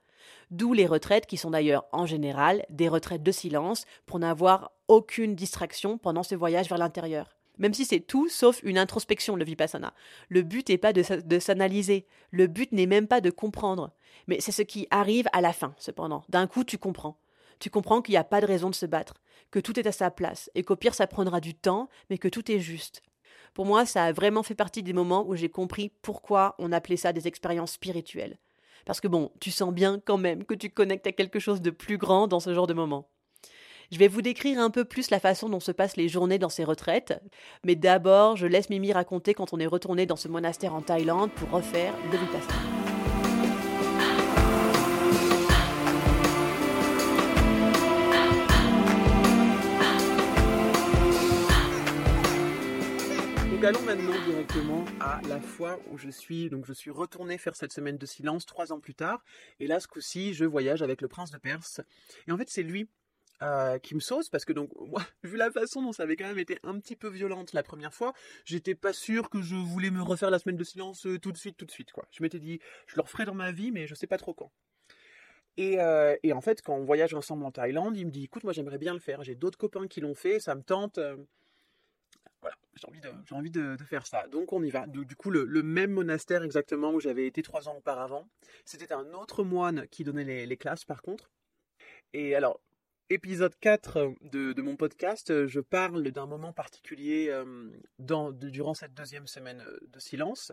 D'où 0.51 0.73
les 0.73 0.85
retraites 0.85 1.27
qui 1.27 1.37
sont 1.37 1.51
d'ailleurs 1.51 1.85
en 1.93 2.05
général 2.05 2.65
des 2.69 2.89
retraites 2.89 3.23
de 3.23 3.31
silence 3.31 3.85
pour 4.05 4.19
n'avoir 4.19 4.71
aucune 4.89 5.35
distraction 5.35 5.97
pendant 5.97 6.23
ce 6.23 6.35
voyage 6.35 6.67
vers 6.67 6.77
l'intérieur. 6.77 7.37
Même 7.57 7.73
si 7.73 7.85
c'est 7.85 7.99
tout 7.99 8.29
sauf 8.29 8.61
une 8.63 8.77
introspection, 8.77 9.35
le 9.35 9.45
vipassana. 9.45 9.93
Le 10.29 10.41
but 10.41 10.69
n'est 10.69 10.77
pas 10.77 10.93
de, 10.93 11.39
s'analyser, 11.39 12.07
le 12.31 12.47
but 12.47 12.71
n'est 12.71 12.87
même 12.87 13.07
pas 13.07 13.21
de 13.21 13.29
comprendre. 13.29 13.91
Mais 14.27 14.39
c'est 14.39 14.51
ce 14.51 14.63
qui 14.63 14.87
arrive 14.89 15.27
à 15.33 15.41
la 15.41 15.53
fin, 15.53 15.75
cependant. 15.77 16.23
D'un 16.29 16.47
coup, 16.47 16.63
tu 16.63 16.77
comprends. 16.77 17.17
Tu 17.59 17.69
comprends 17.69 18.01
qu'il 18.01 18.13
n'y 18.13 18.17
a 18.17 18.23
pas 18.23 18.41
de 18.41 18.47
raison 18.47 18.69
de 18.69 18.75
se 18.75 18.85
battre, 18.85 19.15
que 19.51 19.59
tout 19.59 19.79
est 19.79 19.87
à 19.87 19.91
sa 19.91 20.09
place, 20.11 20.49
et 20.55 20.63
qu'au 20.63 20.75
pire 20.75 20.95
ça 20.95 21.07
prendra 21.07 21.39
du 21.39 21.53
temps, 21.53 21.87
mais 22.09 22.17
que 22.17 22.27
tout 22.27 22.51
est 22.51 22.59
juste. 22.59 23.03
Pour 23.53 23.65
moi, 23.65 23.85
ça 23.85 24.05
a 24.05 24.11
vraiment 24.11 24.43
fait 24.43 24.55
partie 24.55 24.81
des 24.81 24.93
moments 24.93 25.25
où 25.27 25.35
j'ai 25.35 25.49
compris 25.49 25.91
pourquoi 26.01 26.55
on 26.57 26.71
appelait 26.71 26.97
ça 26.97 27.13
des 27.13 27.27
expériences 27.27 27.73
spirituelles. 27.73 28.37
Parce 28.85 28.99
que 28.99 29.07
bon, 29.07 29.31
tu 29.39 29.51
sens 29.51 29.73
bien 29.73 30.01
quand 30.03 30.17
même 30.17 30.43
que 30.43 30.55
tu 30.55 30.69
connectes 30.69 31.07
à 31.07 31.11
quelque 31.11 31.39
chose 31.39 31.61
de 31.61 31.69
plus 31.69 31.97
grand 31.97 32.27
dans 32.27 32.39
ce 32.39 32.53
genre 32.53 32.67
de 32.67 32.73
moment. 32.73 33.07
Je 33.91 33.98
vais 33.98 34.08
vous 34.08 34.22
décrire 34.22 34.60
un 34.60 34.69
peu 34.69 34.86
plus 34.86 35.10
la 35.10 35.19
façon 35.19 35.50
dont 35.50 35.60
se 35.60 35.72
passent 35.72 35.98
les 35.98 36.10
journées 36.10 36.39
dans 36.39 36.50
ces 36.50 36.63
retraites, 36.63 37.22
mais 37.63 37.76
d'abord, 37.76 38.36
je 38.36 38.48
laisse 38.48 38.69
Mimi 38.69 38.93
raconter 38.93 39.34
quand 39.34 39.54
on 39.54 39.60
est 39.60 39.67
retourné 39.67 40.06
dans 40.06 40.15
ce 40.15 40.28
monastère 40.28 40.74
en 40.74 40.82
Thaïlande 40.82 41.32
pour 41.32 41.50
refaire 41.52 41.93
le 42.12 42.17
Vipassana. 42.17 42.84
Allons 53.65 53.82
maintenant 53.84 54.22
directement 54.28 54.84
à 55.00 55.22
la 55.30 55.39
fois 55.39 55.80
où 55.89 55.98
je 55.98 56.10
suis. 56.10 56.50
Donc 56.50 56.65
je 56.65 56.74
suis 56.74 56.91
retourné 56.91 57.38
faire 57.38 57.56
cette 57.56 57.72
semaine 57.72 57.98
de 57.98 58.06
silence 58.06 58.46
trois 58.46 58.74
ans 58.74 58.82
plus 58.82 58.93
tard. 58.93 59.24
Et 59.62 59.67
là 59.67 59.80
ce 59.80 59.88
coup-ci 59.88 60.34
je 60.34 60.43
voyage 60.43 60.82
avec 60.82 61.02
le 61.02 61.08
prince 61.08 61.32
de 61.32 61.38
Perse. 61.38 61.80
Et 62.28 62.34
en 62.34 62.38
fait 62.38 62.50
c'est 62.50 62.62
lui 62.62 62.89
euh, 63.41 63.80
qui 63.80 63.96
me 63.96 64.00
sauce 64.00 64.30
parce 64.30 64.46
que 64.46 64.54
donc 64.54 64.69
moi 64.80 65.02
vu 65.24 65.38
la 65.38 65.52
façon 65.52 65.82
dont 65.82 65.91
ça 65.91 66.04
avait 66.04 66.15
quand 66.15 66.28
même 66.28 66.39
été 66.39 66.60
un 66.63 66.80
petit 66.80 66.96
peu 66.96 67.10
violente 67.10 67.54
la 67.54 67.63
première 67.63 67.93
fois 67.93 68.13
j'étais 68.46 68.76
pas 68.76 68.93
sûr 68.93 69.30
que 69.30 69.41
je 69.41 69.56
voulais 69.56 69.89
me 69.89 70.02
refaire 70.02 70.30
la 70.30 70.39
semaine 70.39 70.56
de 70.56 70.63
silence 70.63 71.06
euh, 71.08 71.19
tout 71.19 71.32
de 71.32 71.38
suite 71.38 71.58
tout 71.58 71.65
de 71.65 71.72
suite 71.72 71.91
quoi. 71.91 72.06
Je 72.12 72.22
m'étais 72.22 72.39
dit 72.39 72.60
je 72.88 72.96
le 72.96 73.02
referai 73.02 73.26
dans 73.26 73.34
ma 73.34 73.52
vie 73.52 73.72
mais 73.72 73.88
je 73.88 73.96
sais 73.96 74.08
pas 74.08 74.17
trop 74.17 74.34
quand. 74.34 74.52
Et, 75.58 75.80
euh, 75.80 76.15
et, 76.24 76.34
en 76.34 76.41
fait 76.41 76.62
quand 76.62 76.76
on 76.76 76.84
voyage 76.84 77.13
ensemble 77.13 77.43
en 77.46 77.52
Thaïlande 77.52 77.98
il 77.98 78.06
me 78.06 78.12
dit 78.12 78.24
écoute 78.26 78.43
moi 78.43 78.54
j'aimerais 78.54 78.78
bien 78.78 78.93
le 78.93 79.00
faire. 79.00 79.24
J'ai 79.24 79.36
d'autres 79.36 79.58
copains 79.58 79.88
qui 79.88 80.00
l'ont 80.00 80.15
fait 80.15 80.39
ça 80.39 80.56
me 80.56 80.62
tente 80.62 81.00
voilà. 82.39 82.56
J'ai 82.76 82.88
envie 82.88 83.02
de 83.02 83.10
j'ai 83.26 83.36
envie 83.36 83.52
de, 83.52 83.78
faire 83.89 84.06
ça. 84.06 84.28
Donc 84.28 84.54
on 84.54 84.62
y 84.63 84.69
va. 84.69 84.86
Du, 84.86 85.15
coup 85.15 85.32
le, 85.32 85.46
même 85.63 85.91
monastère 85.91 86.43
exactement 86.43 86.91
où 86.91 87.00
j'avais 87.00 87.26
été 87.26 87.41
trois 87.41 87.67
ans 87.67 87.78
auparavant. 87.78 88.28
C'était 88.65 88.93
un 88.93 89.13
autre 89.13 89.43
moine 89.43 89.88
qui 89.88 90.04
donnait 90.04 90.46
les 90.46 90.58
classes 90.58 90.86
par 90.86 91.02
contre. 91.02 91.32
Et 92.13 92.36
alors 92.36 92.60
épisode 93.09 93.53
4 93.59 94.15
de, 94.21 94.61
mon 94.61 94.75
podcast, 94.75 95.47
je 95.47 95.59
parle 95.59 96.03
d'un 96.11 96.25
moment 96.25 96.53
particulier 96.53 97.27
euh, 97.29 97.69
durant 97.99 98.73
cette 98.73 98.93
deuxième 98.93 99.27
semaine 99.27 99.63
euh, 99.67 99.79
de 99.87 99.99
silence. 99.99 100.51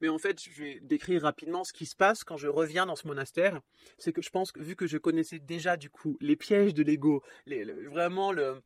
Mais 0.00 0.08
en 0.08 0.18
fait, 0.18 0.40
je 0.42 0.62
vais 0.62 0.80
décrire 0.80 1.22
rapidement 1.22 1.64
ce 1.64 1.72
qui 1.72 1.86
se 1.86 1.96
passe 1.96 2.24
quand 2.24 2.36
je 2.36 2.48
reviens 2.48 2.86
dans 2.86 2.96
ce 2.96 3.06
monastère. 3.06 3.60
C'est 3.98 4.12
que 4.12 4.22
je 4.22 4.30
pense 4.30 4.52
que 4.52 4.60
vu 4.60 4.76
que 4.76 4.86
je 4.86 4.98
connaissais 4.98 5.38
déjà 5.38 5.76
du 5.76 5.90
coup 5.90 6.16
les 6.20 6.36
pièges 6.36 6.74
de 6.74 6.82
l'ego, 6.82 7.22
vraiment 7.46 8.32
le, 8.32 8.62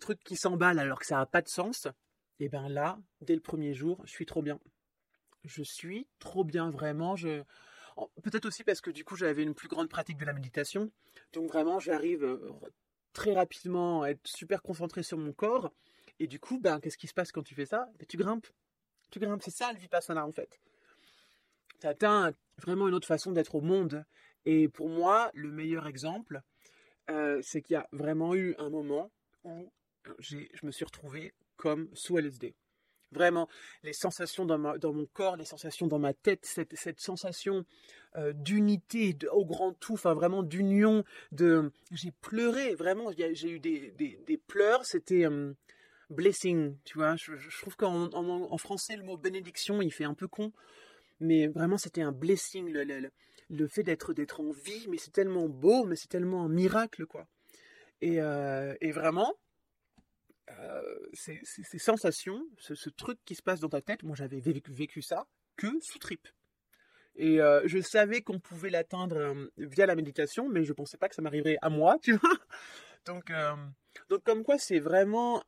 truc 0.00 0.18
qui 0.24 0.36
s'emballe 0.36 0.78
alors 0.78 0.98
que 0.98 1.06
ça 1.06 1.16
n'a 1.16 1.26
pas 1.26 1.42
de 1.42 1.48
sens, 1.48 1.86
et 2.40 2.44
eh 2.44 2.48
bien 2.48 2.68
là, 2.68 2.98
dès 3.20 3.34
le 3.34 3.40
premier 3.40 3.74
jour, 3.74 4.00
je 4.04 4.10
suis 4.10 4.26
trop 4.26 4.42
bien. 4.42 4.60
Je 5.44 5.62
suis 5.62 6.06
trop 6.18 6.44
bien 6.44 6.70
vraiment. 6.70 7.16
Peut-être 8.22 8.46
aussi 8.46 8.64
parce 8.64 8.80
que 8.80 8.90
du 8.90 9.04
coup 9.04 9.16
j'avais 9.16 9.42
une 9.42 9.54
plus 9.54 9.68
grande 9.68 9.88
pratique 9.88 10.18
de 10.18 10.24
la 10.24 10.32
méditation. 10.32 10.90
Donc 11.32 11.48
vraiment 11.48 11.80
j'arrive 11.80 12.24
euh, 12.24 12.52
très 13.12 13.34
rapidement 13.34 14.02
à 14.02 14.10
être 14.10 14.26
super 14.26 14.62
concentré 14.62 15.02
sur 15.02 15.18
mon 15.18 15.32
corps. 15.32 15.72
Et 16.20 16.26
du 16.26 16.40
coup, 16.40 16.58
ben, 16.58 16.80
qu'est-ce 16.80 16.98
qui 16.98 17.06
se 17.06 17.14
passe 17.14 17.30
quand 17.30 17.42
tu 17.42 17.54
fais 17.54 17.66
ça? 17.66 17.88
Ben, 17.98 18.06
Tu 18.08 18.16
grimpes. 18.16 18.48
Tu 19.10 19.18
grimpes, 19.18 19.42
c'est 19.42 19.50
ça 19.50 19.72
le 19.72 19.78
vipassana 19.78 20.26
en 20.26 20.32
fait. 20.32 20.60
Tu 21.80 21.86
atteins 21.86 22.32
vraiment 22.58 22.88
une 22.88 22.94
autre 22.94 23.06
façon 23.06 23.32
d'être 23.32 23.54
au 23.54 23.60
monde. 23.60 24.04
Et 24.44 24.68
pour 24.68 24.88
moi, 24.88 25.30
le 25.34 25.50
meilleur 25.50 25.86
exemple, 25.86 26.42
euh, 27.10 27.40
c'est 27.42 27.62
qu'il 27.62 27.74
y 27.74 27.76
a 27.76 27.88
vraiment 27.92 28.34
eu 28.34 28.54
un 28.58 28.70
moment 28.70 29.10
où 29.44 29.70
je 30.18 30.38
me 30.62 30.70
suis 30.70 30.84
retrouvé 30.84 31.34
comme 31.56 31.88
sous 31.94 32.18
LSD. 32.18 32.54
Vraiment, 33.10 33.48
les 33.84 33.94
sensations 33.94 34.44
dans, 34.44 34.58
mon 34.58 35.06
corps, 35.06 35.36
les 35.36 35.46
sensations 35.46 35.86
dans 35.86 35.98
ma 35.98 36.12
tête, 36.12 36.44
cette, 36.44 37.00
sensation 37.00 37.64
euh, 38.16 38.34
d'unité 38.34 39.16
au 39.32 39.46
grand 39.46 39.72
tout, 39.72 39.94
enfin 39.94 40.12
vraiment 40.12 40.42
d'union. 40.42 41.04
De, 41.32 41.72
j'ai 41.90 42.10
pleuré, 42.20 42.74
vraiment, 42.74 43.10
j'ai 43.16 43.50
eu 43.50 43.60
des, 43.60 44.42
pleurs. 44.46 44.84
C'était 44.84 45.24
euh, 45.26 45.54
blessing, 46.10 46.76
tu 46.84 46.98
vois. 46.98 47.16
Je, 47.16 47.60
trouve 47.60 47.76
qu'en 47.76 48.12
en, 48.12 48.58
français, 48.58 48.96
le 48.96 49.04
mot 49.04 49.16
bénédiction, 49.16 49.80
il 49.80 49.92
fait 49.92 50.04
un 50.04 50.14
peu 50.14 50.28
con, 50.28 50.52
mais 51.20 51.46
vraiment, 51.46 51.78
c'était 51.78 52.02
un 52.02 52.12
blessing, 52.12 52.70
le, 52.70 53.68
fait 53.68 53.82
d'être 53.82 54.12
d'être 54.12 54.40
en 54.40 54.50
vie. 54.50 54.86
Mais 54.90 54.98
c'est 54.98 55.12
tellement 55.12 55.48
beau, 55.48 55.84
mais 55.84 55.96
c'est 55.96 56.08
tellement 56.08 56.44
un 56.44 56.50
miracle, 56.50 57.06
quoi. 57.06 57.26
Et, 58.02 58.20
euh, 58.20 58.74
et 58.82 58.92
vraiment, 58.92 59.34
euh, 60.60 60.82
ces, 61.12 61.40
sensations, 61.78 62.42
ce, 62.58 62.90
truc 62.90 63.18
qui 63.24 63.34
se 63.34 63.42
passe 63.42 63.60
dans 63.60 63.68
ta 63.68 63.80
tête, 63.80 64.02
moi 64.02 64.16
j'avais 64.16 64.40
vécu, 64.40 65.02
ça 65.02 65.26
que 65.56 65.68
sous 65.80 65.98
trip. 65.98 66.28
Et 67.16 67.40
euh, 67.40 67.62
je 67.66 67.80
savais 67.80 68.22
qu'on 68.22 68.38
pouvait 68.38 68.70
l'atteindre 68.70 69.16
euh, 69.16 69.48
via 69.56 69.86
la 69.86 69.96
méditation, 69.96 70.48
mais 70.48 70.64
je 70.64 70.72
pensais 70.72 70.96
pas 70.96 71.08
que 71.08 71.14
ça 71.14 71.22
m'arriverait 71.22 71.58
à 71.62 71.68
moi, 71.68 71.98
tu 72.02 72.12
vois. 72.12 72.38
Donc, 73.06 73.32
donc 74.08 74.22
comme 74.24 74.42
quoi 74.42 74.58
c'est 74.58 74.78
vraiment, 74.78 75.42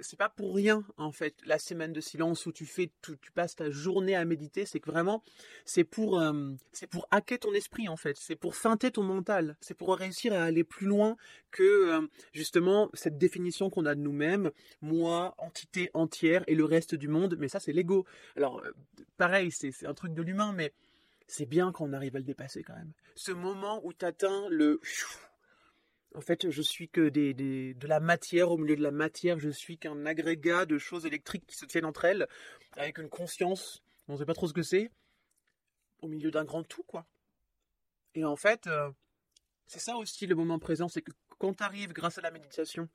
c'est 0.00 0.18
pas 0.18 0.28
pour 0.28 0.54
rien 0.54 0.84
en 0.96 1.12
fait 1.12 1.34
la 1.44 1.58
semaine 1.58 1.92
de 1.92 2.00
silence 2.00 2.46
où 2.46 2.52
tu 2.52 2.66
fais, 2.66 2.90
tu, 3.02 3.16
passes 3.34 3.56
ta 3.56 3.70
journée 3.70 4.14
à 4.14 4.24
méditer, 4.24 4.66
c'est 4.66 4.80
que 4.80 4.90
vraiment 4.90 5.22
c'est 5.64 5.84
pour, 5.84 6.20
euh, 6.20 6.50
c'est 6.72 6.86
pour 6.86 7.06
hacker 7.10 7.38
ton 7.38 7.52
esprit 7.52 7.88
en 7.88 7.96
fait, 7.96 8.16
c'est 8.18 8.36
pour 8.36 8.54
feinter 8.54 8.90
ton 8.90 9.02
mental, 9.02 9.56
c'est 9.60 9.74
pour 9.74 9.94
réussir 9.96 10.32
à 10.32 10.42
aller 10.42 10.64
plus 10.64 10.86
loin 10.86 11.16
que 11.50 11.62
euh, 11.62 12.06
justement 12.32 12.90
cette 12.94 13.18
définition 13.18 13.70
qu'on 13.70 13.86
a 13.86 13.94
de 13.94 14.00
nous-mêmes, 14.00 14.50
moi, 14.80 15.34
entité 15.38 15.90
entière 15.94 16.44
et 16.46 16.54
le 16.54 16.64
reste 16.64 16.94
du 16.94 17.08
monde. 17.08 17.36
Mais 17.38 17.48
ça 17.48 17.60
c'est 17.60 17.72
l'ego. 17.72 18.06
Alors 18.36 18.62
euh, 18.64 18.72
pareil, 19.16 19.50
c'est 19.50 19.86
un 19.86 19.94
truc 19.94 20.14
de 20.14 20.22
l'humain, 20.22 20.52
mais 20.52 20.72
c'est 21.26 21.46
bien 21.46 21.72
quand 21.72 21.86
on 21.86 21.92
arrive 21.92 22.16
à 22.16 22.18
le 22.18 22.24
dépasser 22.24 22.62
quand 22.62 22.74
même. 22.74 22.92
Ce 23.14 23.32
moment 23.32 23.80
où 23.84 23.92
tu 23.92 24.04
atteins 24.04 24.48
le 24.50 24.80
en 26.14 26.20
fait, 26.20 26.50
je 26.50 26.62
suis 26.62 26.88
que 26.88 27.08
des, 27.08 27.34
de 27.34 27.86
la 27.86 28.00
matière 28.00 28.50
au 28.50 28.58
milieu 28.58 28.76
de 28.76 28.82
la 28.82 28.90
matière. 28.90 29.38
Je 29.38 29.50
suis 29.50 29.78
qu'un 29.78 30.06
agrégat 30.06 30.66
de 30.66 30.78
choses 30.78 31.06
électriques 31.06 31.46
qui 31.46 31.56
se 31.56 31.64
tiennent 31.64 31.84
entre 31.84 32.04
elles, 32.04 32.26
avec 32.72 32.98
une 32.98 33.08
conscience. 33.08 33.82
On 34.08 34.14
ne 34.14 34.18
sait 34.18 34.26
pas 34.26 34.34
trop 34.34 34.48
ce 34.48 34.52
que 34.52 34.62
c'est. 34.62 34.90
Au 36.00 36.08
milieu 36.08 36.30
d'un 36.30 36.44
grand 36.44 36.64
tout, 36.64 36.82
quoi. 36.82 37.06
Et 38.14 38.24
en 38.24 38.36
fait, 38.36 38.66
euh, 38.66 38.90
c'est 39.66 39.78
ça 39.78 39.96
aussi 39.96 40.26
le 40.26 40.34
moment 40.34 40.58
présent. 40.58 40.88
C'est 40.88 41.02
que 41.02 41.12
quand 41.38 41.54
tu 41.54 41.62
arrives, 41.62 41.92
grâce 41.92 42.18
à 42.18 42.20
la 42.20 42.30
méditation, 42.30 42.88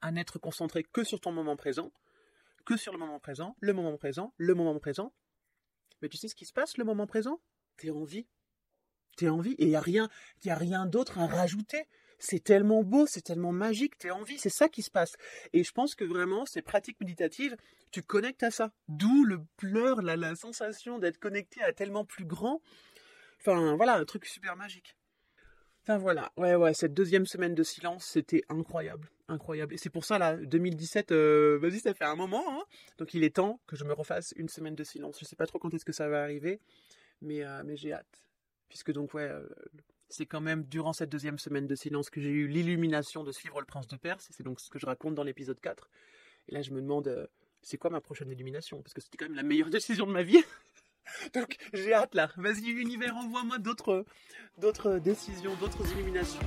à 0.00 0.10
n'être 0.10 0.38
concentré 0.38 0.82
que 0.82 1.04
sur 1.04 1.20
ton 1.20 1.32
moment 1.32 1.56
présent, 1.56 1.92
que 2.64 2.76
sur 2.76 2.92
le 2.92 2.98
moment 2.98 3.20
présent, 3.20 3.56
le 3.60 3.72
moment 3.72 3.96
présent, 3.96 4.32
le 4.36 4.54
moment 4.54 4.78
présent, 4.78 5.12
mais 6.00 6.08
tu 6.08 6.16
sais 6.16 6.28
ce 6.28 6.34
qui 6.34 6.46
se 6.46 6.52
passe 6.52 6.76
le 6.76 6.84
moment 6.84 7.06
présent? 7.06 7.40
T'es 7.76 7.90
en 7.90 8.04
vie. 8.04 8.26
T'es 9.16 9.28
en 9.28 9.38
vie 9.38 9.52
et 9.52 9.64
il 9.64 9.68
n'y 9.68 9.76
a 9.76 9.80
rien, 9.80 10.08
a 10.46 10.54
rien 10.54 10.86
d'autre 10.86 11.18
à 11.18 11.26
rajouter 11.26 11.86
c'est 12.22 12.42
tellement 12.42 12.84
beau, 12.84 13.06
c'est 13.06 13.22
tellement 13.22 13.50
magique, 13.50 13.98
t'es 13.98 14.12
en 14.12 14.22
vie, 14.22 14.38
c'est 14.38 14.48
ça 14.48 14.68
qui 14.68 14.82
se 14.82 14.90
passe. 14.90 15.16
Et 15.52 15.64
je 15.64 15.72
pense 15.72 15.96
que 15.96 16.04
vraiment, 16.04 16.46
ces 16.46 16.62
pratiques 16.62 17.00
méditatives, 17.00 17.56
tu 17.90 18.02
connectes 18.02 18.44
à 18.44 18.52
ça. 18.52 18.70
D'où 18.86 19.24
le 19.24 19.40
pleur, 19.56 20.02
la, 20.02 20.16
la 20.16 20.36
sensation 20.36 20.98
d'être 21.00 21.18
connecté 21.18 21.60
à 21.62 21.72
tellement 21.72 22.04
plus 22.04 22.24
grand. 22.24 22.62
Enfin, 23.40 23.74
voilà, 23.74 23.96
un 23.96 24.04
truc 24.04 24.24
super 24.24 24.54
magique. 24.54 24.96
Enfin 25.82 25.98
voilà, 25.98 26.30
ouais, 26.36 26.54
ouais, 26.54 26.74
cette 26.74 26.94
deuxième 26.94 27.26
semaine 27.26 27.56
de 27.56 27.64
silence, 27.64 28.04
c'était 28.04 28.44
incroyable, 28.48 29.10
incroyable. 29.26 29.74
Et 29.74 29.78
c'est 29.78 29.90
pour 29.90 30.04
ça, 30.04 30.16
là, 30.16 30.36
2017, 30.36 31.10
euh, 31.10 31.58
vas-y, 31.60 31.80
ça 31.80 31.92
fait 31.92 32.04
un 32.04 32.14
moment, 32.14 32.44
hein 32.48 32.62
donc 32.98 33.14
il 33.14 33.24
est 33.24 33.34
temps 33.34 33.60
que 33.66 33.74
je 33.74 33.82
me 33.82 33.92
refasse 33.92 34.32
une 34.36 34.48
semaine 34.48 34.76
de 34.76 34.84
silence. 34.84 35.18
Je 35.18 35.24
sais 35.24 35.34
pas 35.34 35.46
trop 35.48 35.58
quand 35.58 35.74
est-ce 35.74 35.84
que 35.84 35.92
ça 35.92 36.08
va 36.08 36.22
arriver, 36.22 36.60
mais, 37.20 37.42
euh, 37.42 37.64
mais 37.64 37.76
j'ai 37.76 37.92
hâte. 37.92 38.22
Puisque 38.68 38.92
donc, 38.92 39.12
ouais, 39.12 39.28
euh, 39.28 39.48
c'est 40.12 40.26
quand 40.26 40.40
même 40.40 40.64
durant 40.64 40.92
cette 40.92 41.10
deuxième 41.10 41.38
semaine 41.38 41.66
de 41.66 41.74
silence 41.74 42.10
que 42.10 42.20
j'ai 42.20 42.30
eu 42.30 42.46
l'illumination 42.46 43.24
de 43.24 43.32
suivre 43.32 43.60
le 43.60 43.66
prince 43.66 43.86
de 43.86 43.96
Perse. 43.96 44.28
C'est 44.30 44.42
donc 44.42 44.60
ce 44.60 44.70
que 44.70 44.78
je 44.78 44.86
raconte 44.86 45.14
dans 45.14 45.24
l'épisode 45.24 45.60
4. 45.60 45.88
Et 46.48 46.54
là, 46.54 46.62
je 46.62 46.70
me 46.70 46.80
demande, 46.80 47.08
euh, 47.08 47.26
c'est 47.62 47.78
quoi 47.78 47.90
ma 47.90 48.00
prochaine 48.00 48.30
illumination? 48.30 48.82
Parce 48.82 48.94
que 48.94 49.00
c'était 49.00 49.16
quand 49.16 49.26
même 49.26 49.36
la 49.36 49.42
meilleure 49.42 49.70
décision 49.70 50.06
de 50.06 50.12
ma 50.12 50.22
vie. 50.22 50.42
donc, 51.34 51.56
j'ai 51.72 51.94
hâte 51.94 52.14
là. 52.14 52.30
Vas-y, 52.36 52.70
univers, 52.70 53.16
envoie-moi 53.16 53.58
d'autres, 53.58 54.04
d'autres 54.58 54.98
décisions, 54.98 55.54
d'autres 55.56 55.90
illuminations. 55.92 56.40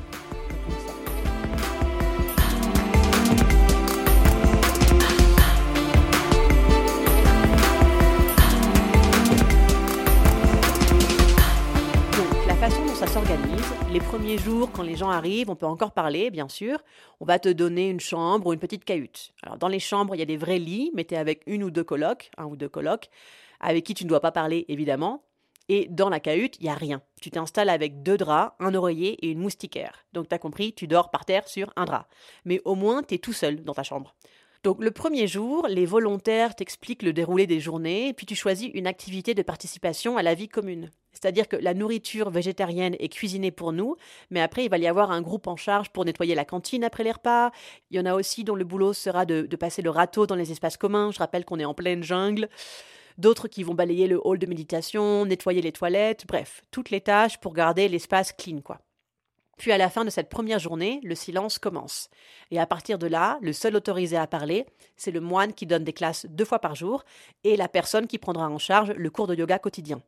Ça 12.70 13.06
s'organise. 13.06 13.64
Les 13.92 14.00
premiers 14.00 14.40
jours, 14.40 14.72
quand 14.72 14.82
les 14.82 14.96
gens 14.96 15.10
arrivent, 15.10 15.52
on 15.52 15.56
peut 15.56 15.68
encore 15.68 15.92
parler, 15.92 16.32
bien 16.32 16.50
sûr. 16.50 16.80
On 17.20 17.26
va 17.26 17.38
te 17.38 17.50
donner 17.50 17.90
une 17.90 18.00
chambre 18.00 18.48
ou 18.48 18.54
une 18.54 18.60
petite 18.60 18.84
cahute. 18.84 19.34
Alors, 19.44 19.58
dans 19.58 19.68
les 19.68 19.80
chambres, 19.80 20.16
il 20.16 20.20
y 20.20 20.24
a 20.24 20.26
des 20.26 20.38
vrais 20.38 20.58
lits, 20.58 20.90
mais 20.96 21.04
tu 21.04 21.14
es 21.14 21.18
avec 21.18 21.44
une 21.46 21.64
ou 21.64 21.70
deux 21.70 21.84
colocs, 21.84 22.32
un 22.38 22.46
ou 22.46 22.56
deux 22.56 22.68
colocs, 22.68 23.10
avec 23.60 23.86
qui 23.86 23.94
tu 23.94 24.04
ne 24.04 24.10
dois 24.10 24.20
pas 24.20 24.32
parler, 24.32 24.66
évidemment. 24.68 25.24
Et 25.70 25.88
dans 25.92 26.10
la 26.10 26.20
cahute, 26.20 26.58
il 26.60 26.64
n'y 26.64 26.70
a 26.70 26.74
rien. 26.74 27.04
Tu 27.22 27.30
t'installes 27.30 27.70
avec 27.70 28.02
deux 28.02 28.18
draps, 28.18 28.56
un 28.60 28.74
oreiller 28.74 29.14
et 29.24 29.30
une 29.30 29.40
moustiquaire. 29.40 30.04
Donc, 30.14 30.28
tu 30.28 30.34
as 30.34 30.40
compris, 30.40 30.74
tu 30.74 30.88
dors 30.88 31.12
par 31.12 31.26
terre 31.26 31.48
sur 31.48 31.72
un 31.76 31.86
drap. 31.86 32.08
Mais 32.46 32.62
au 32.66 32.74
moins, 32.74 33.04
tu 33.04 33.14
es 33.14 33.20
tout 33.20 33.34
seul 33.34 33.64
dans 33.64 33.76
ta 33.76 33.84
chambre. 33.84 34.16
Donc 34.64 34.84
le 34.84 34.90
premier 34.90 35.28
jour, 35.28 35.68
les 35.68 35.86
volontaires 35.86 36.56
t'expliquent 36.56 37.04
le 37.04 37.14
déroulé 37.14 37.46
des 37.46 37.60
journées, 37.60 38.14
puis 38.14 38.26
tu 38.26 38.34
choisis 38.34 38.72
une 38.74 38.88
activité 38.88 39.36
de 39.36 39.44
participation 39.44 40.18
à 40.18 40.24
la 40.24 40.34
vie 40.34 40.48
commune. 40.48 40.90
C'est-à-dire 41.26 41.48
que 41.48 41.56
la 41.56 41.74
nourriture 41.74 42.30
végétarienne 42.30 42.96
est 43.00 43.10
cuisinée 43.10 43.50
pour 43.50 43.74
nous, 43.74 43.96
mais 44.30 44.42
après 44.42 44.64
il 44.64 44.70
va 44.70 44.78
y 44.78 44.86
avoir 44.86 45.10
un 45.10 45.24
groupe 45.24 45.48
en 45.48 45.56
charge 45.56 45.90
pour 45.90 46.06
nettoyer 46.06 46.36
la 46.36 46.46
cantine 46.46 46.84
après 46.84 47.04
les 47.04 47.14
repas. 47.14 47.50
Il 47.90 47.98
y 47.98 48.00
en 48.00 48.06
a 48.06 48.14
aussi 48.14 48.44
dont 48.44 48.54
le 48.54 48.64
boulot 48.64 48.94
sera 48.94 49.26
de, 49.26 49.44
passer 49.56 49.82
le 49.82 49.90
râteau 49.90 50.28
dans 50.28 50.36
les 50.36 50.52
espaces 50.52 50.78
communs. 50.78 51.10
Je 51.12 51.18
rappelle 51.18 51.44
qu'on 51.44 51.60
est 51.60 51.66
en 51.66 51.74
pleine 51.74 52.04
jungle. 52.04 52.48
D'autres 53.18 53.48
qui 53.48 53.64
vont 53.64 53.74
balayer 53.74 54.06
le 54.06 54.22
hall 54.24 54.38
de 54.38 54.46
méditation, 54.46 55.26
nettoyer 55.26 55.64
les 55.64 55.72
toilettes, 55.72 56.28
bref, 56.28 56.62
toutes 56.70 56.92
les 56.92 57.02
tâches 57.02 57.40
pour 57.40 57.56
garder 57.56 57.90
l'espace 57.90 58.32
clean. 58.32 58.62
Puis 59.58 59.72
à 59.72 59.80
la 59.80 59.90
fin 59.90 60.06
de 60.06 60.12
cette 60.12 60.30
première 60.30 60.60
journée, 60.60 61.00
le 61.02 61.16
silence 61.16 61.58
commence. 61.58 62.12
Et 62.52 62.60
à 62.60 62.68
partir 62.68 63.00
de 63.00 63.08
là, 63.08 63.40
le 63.42 63.52
seul 63.52 63.76
autorisé 63.76 64.16
à 64.16 64.28
parler, 64.28 64.68
c'est 64.96 65.10
le 65.10 65.22
moine 65.22 65.54
qui 65.54 65.66
donne 65.66 65.86
des 65.86 65.94
classes 65.94 66.28
deux 66.30 66.46
fois 66.46 66.60
par 66.60 66.76
jour 66.76 67.04
et 67.44 67.58
la 67.58 67.68
personne 67.68 68.06
qui 68.06 68.20
prendra 68.20 68.48
en 68.48 68.60
charge 68.60 68.92
le 68.92 69.10
cours 69.10 69.26
de 69.26 69.34
yoga 69.34 69.58
quotidien. 69.58 70.04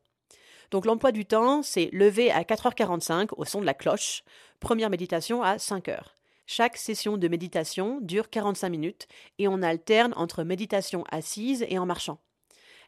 Donc 0.72 0.86
l'emploi 0.86 1.12
du 1.12 1.26
temps, 1.26 1.64
c'est 1.64 1.90
lever 1.94 2.32
à 2.32 2.44
4h45 2.44 3.30
au 3.38 3.46
son 3.46 3.62
de 3.62 3.66
la 3.66 3.74
cloche, 3.74 4.24
première 4.60 4.90
méditation 4.90 5.44
à 5.44 5.58
5h. 5.58 6.00
Chaque 6.46 6.78
session 6.78 7.18
de 7.18 7.28
méditation 7.28 8.00
dure 8.02 8.30
45 8.30 8.70
minutes 8.70 9.08
et 9.38 9.48
on 9.48 9.62
alterne 9.62 10.14
entre 10.16 10.44
méditation 10.44 11.04
assise 11.10 11.66
et 11.68 11.78
en 11.78 11.86
marchant. 11.86 12.20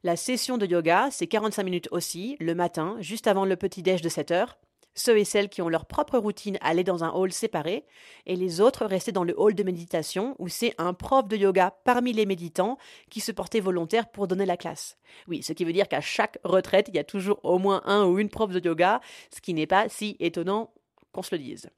La 0.04 0.16
session 0.16 0.58
de 0.58 0.66
yoga, 0.66 1.10
c'est 1.12 1.28
45 1.28 1.64
minutes 1.64 1.90
aussi, 1.92 2.38
le 2.40 2.56
matin, 2.56 2.96
juste 3.00 3.28
avant 3.28 3.44
le 3.44 3.58
petit-déj 3.58 4.02
de 4.02 4.08
7 4.08 4.32
h 4.32 4.48
ceux 4.96 5.18
et 5.18 5.26
celles 5.26 5.50
qui 5.50 5.62
ont 5.62 5.70
leur 5.70 5.86
propre 5.86 6.18
routine 6.18 6.58
allaient 6.62 6.84
dans 6.84 7.04
un 7.04 7.12
hall 7.12 7.32
séparé, 7.32 7.86
et 8.26 8.36
les 8.36 8.62
autres 8.62 8.86
restaient 8.86 9.12
dans 9.12 9.24
le 9.24 9.40
hall 9.40 9.56
de 9.56 9.64
méditation, 9.64 10.36
où 10.40 10.48
c'est 10.48 10.74
un 10.78 10.94
prof 10.94 11.28
de 11.28 11.38
yoga 11.38 11.76
parmi 11.84 12.14
les 12.14 12.26
méditants 12.26 12.78
qui 13.10 13.20
se 13.20 13.32
portait 13.32 13.60
volontaire 13.60 14.10
pour 14.10 14.28
donner 14.28 14.46
la 14.46 14.58
classe. 14.58 14.98
Oui, 15.28 15.44
ce 15.44 15.54
qui 15.54 15.66
veut 15.66 15.74
dire 15.74 15.88
qu'à 15.88 16.02
chaque 16.02 16.40
retraite, 16.44 16.88
il 16.90 16.96
y 16.96 17.00
a 17.00 17.04
toujours 17.04 17.40
au 17.44 17.60
moins 17.60 17.82
un 17.86 18.06
ou 18.06 18.20
une 18.20 18.30
prof 18.30 18.52
de 18.52 18.60
yoga, 18.60 19.02
ce 19.34 19.42
qui 19.42 19.54
n'est 19.54 19.68
pas 19.68 19.90
si 19.90 20.18
étonnant 20.20 20.74
qu'on 21.12 21.24
se 21.24 21.36
le 21.36 21.42
dise. 21.42 21.70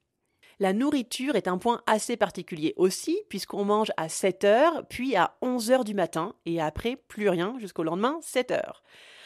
La 0.60 0.74
nourriture 0.74 1.36
est 1.36 1.48
un 1.48 1.58
point 1.58 1.82
assez 1.88 2.18
particulier 2.18 2.76
aussi, 2.78 3.20
puisqu'on 3.30 3.66
mange 3.66 3.92
à 3.98 4.10
7 4.10 4.44
heures, 4.44 4.86
puis 4.90 5.16
à 5.16 5.36
11 5.42 5.72
heures 5.72 5.84
du 5.84 5.96
matin, 5.96 6.36
et 6.46 6.62
après 6.62 6.98
plus 7.08 7.30
rien 7.30 7.56
jusqu'au 7.58 7.82
lendemain, 7.82 8.20
7 8.22 8.52
heures. 8.52 8.84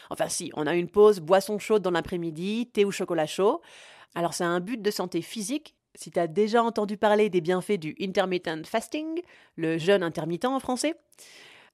Enfin 0.09 0.29
si, 0.29 0.51
on 0.55 0.67
a 0.67 0.75
une 0.75 0.89
pause 0.89 1.19
boisson 1.19 1.59
chaude 1.59 1.81
dans 1.81 1.91
l'après-midi, 1.91 2.69
thé 2.71 2.85
ou 2.85 2.91
chocolat 2.91 3.27
chaud. 3.27 3.61
Alors 4.15 4.33
c'est 4.33 4.43
un 4.43 4.59
but 4.59 4.81
de 4.81 4.91
santé 4.91 5.21
physique. 5.21 5.75
Si 5.95 6.11
tu 6.11 6.19
as 6.19 6.27
déjà 6.27 6.63
entendu 6.63 6.97
parler 6.97 7.29
des 7.29 7.41
bienfaits 7.41 7.79
du 7.79 7.95
intermittent 8.01 8.65
fasting, 8.65 9.21
le 9.55 9.77
jeûne 9.77 10.03
intermittent 10.03 10.45
en 10.45 10.59
français, 10.59 10.95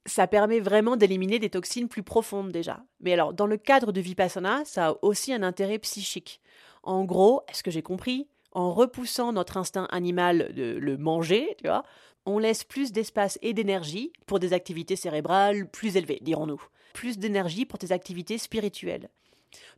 ça 0.05 0.27
permet 0.27 0.59
vraiment 0.59 0.95
d'éliminer 0.95 1.39
des 1.39 1.49
toxines 1.49 1.87
plus 1.87 2.03
profondes 2.03 2.51
déjà. 2.51 2.83
Mais 2.99 3.13
alors, 3.13 3.33
dans 3.33 3.45
le 3.47 3.57
cadre 3.57 3.91
du 3.91 4.01
vipassana, 4.01 4.63
ça 4.65 4.89
a 4.89 4.95
aussi 5.01 5.33
un 5.33 5.43
intérêt 5.43 5.79
psychique. 5.79 6.41
En 6.83 7.03
gros, 7.03 7.41
est-ce 7.49 7.63
que 7.63 7.71
j'ai 7.71 7.83
compris? 7.83 8.27
En 8.51 8.73
repoussant 8.73 9.31
notre 9.31 9.57
instinct 9.57 9.87
animal 9.91 10.53
de 10.53 10.77
le 10.79 10.97
manger, 10.97 11.55
tu 11.57 11.67
vois, 11.67 11.83
on 12.25 12.37
laisse 12.37 12.63
plus 12.63 12.91
d'espace 12.91 13.39
et 13.41 13.53
d'énergie 13.53 14.11
pour 14.25 14.39
des 14.39 14.53
activités 14.53 14.95
cérébrales 14.95 15.69
plus 15.69 15.97
élevées, 15.97 16.19
dirons-nous 16.21 16.61
plus 16.93 17.17
d'énergie 17.17 17.65
pour 17.65 17.79
tes 17.79 17.91
activités 17.91 18.37
spirituelles. 18.37 19.09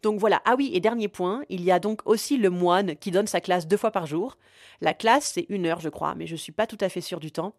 Donc 0.02 0.20
voilà, 0.20 0.42
ah 0.46 0.56
oui, 0.58 0.72
et 0.74 0.80
dernier 0.80 1.08
point, 1.08 1.44
il 1.50 1.64
y 1.64 1.72
a 1.72 1.80
donc 1.80 2.02
aussi 2.06 2.38
le 2.38 2.50
moine 2.50 2.96
qui 2.96 3.12
donne 3.12 3.28
sa 3.28 3.42
classe 3.42 3.68
deux 3.68 3.78
fois 3.78 3.92
par 3.92 4.06
jour. 4.06 4.38
La 4.82 4.94
classe, 4.94 5.32
c'est 5.34 5.46
une 5.50 5.66
heure, 5.66 5.80
je 5.80 5.90
crois, 5.90 6.16
mais 6.16 6.28
je 6.28 6.34
ne 6.34 6.38
suis 6.38 6.52
pas 6.52 6.68
tout 6.68 6.78
à 6.82 6.90
fait 6.90 7.02
sûre 7.02 7.20
du 7.20 7.32
temps. 7.32 7.56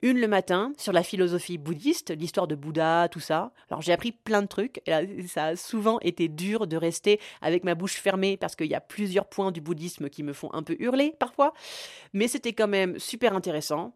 Une 0.00 0.20
le 0.20 0.28
matin 0.28 0.72
sur 0.78 0.92
la 0.92 1.02
philosophie 1.02 1.58
bouddhiste, 1.58 2.16
l'histoire 2.16 2.46
de 2.46 2.54
Bouddha, 2.54 3.08
tout 3.08 3.18
ça. 3.18 3.50
Alors 3.68 3.82
j'ai 3.82 3.92
appris 3.92 4.12
plein 4.12 4.42
de 4.42 4.46
trucs. 4.46 4.80
Et 4.86 5.26
ça 5.26 5.46
a 5.46 5.56
souvent 5.56 5.98
été 6.00 6.28
dur 6.28 6.68
de 6.68 6.76
rester 6.76 7.18
avec 7.40 7.64
ma 7.64 7.74
bouche 7.74 7.96
fermée 7.96 8.36
parce 8.36 8.54
qu'il 8.54 8.68
y 8.68 8.76
a 8.76 8.80
plusieurs 8.80 9.28
points 9.28 9.50
du 9.50 9.60
bouddhisme 9.60 10.08
qui 10.08 10.22
me 10.22 10.32
font 10.32 10.52
un 10.52 10.62
peu 10.62 10.76
hurler 10.78 11.14
parfois. 11.18 11.52
Mais 12.12 12.28
c'était 12.28 12.52
quand 12.52 12.68
même 12.68 12.96
super 13.00 13.34
intéressant. 13.34 13.92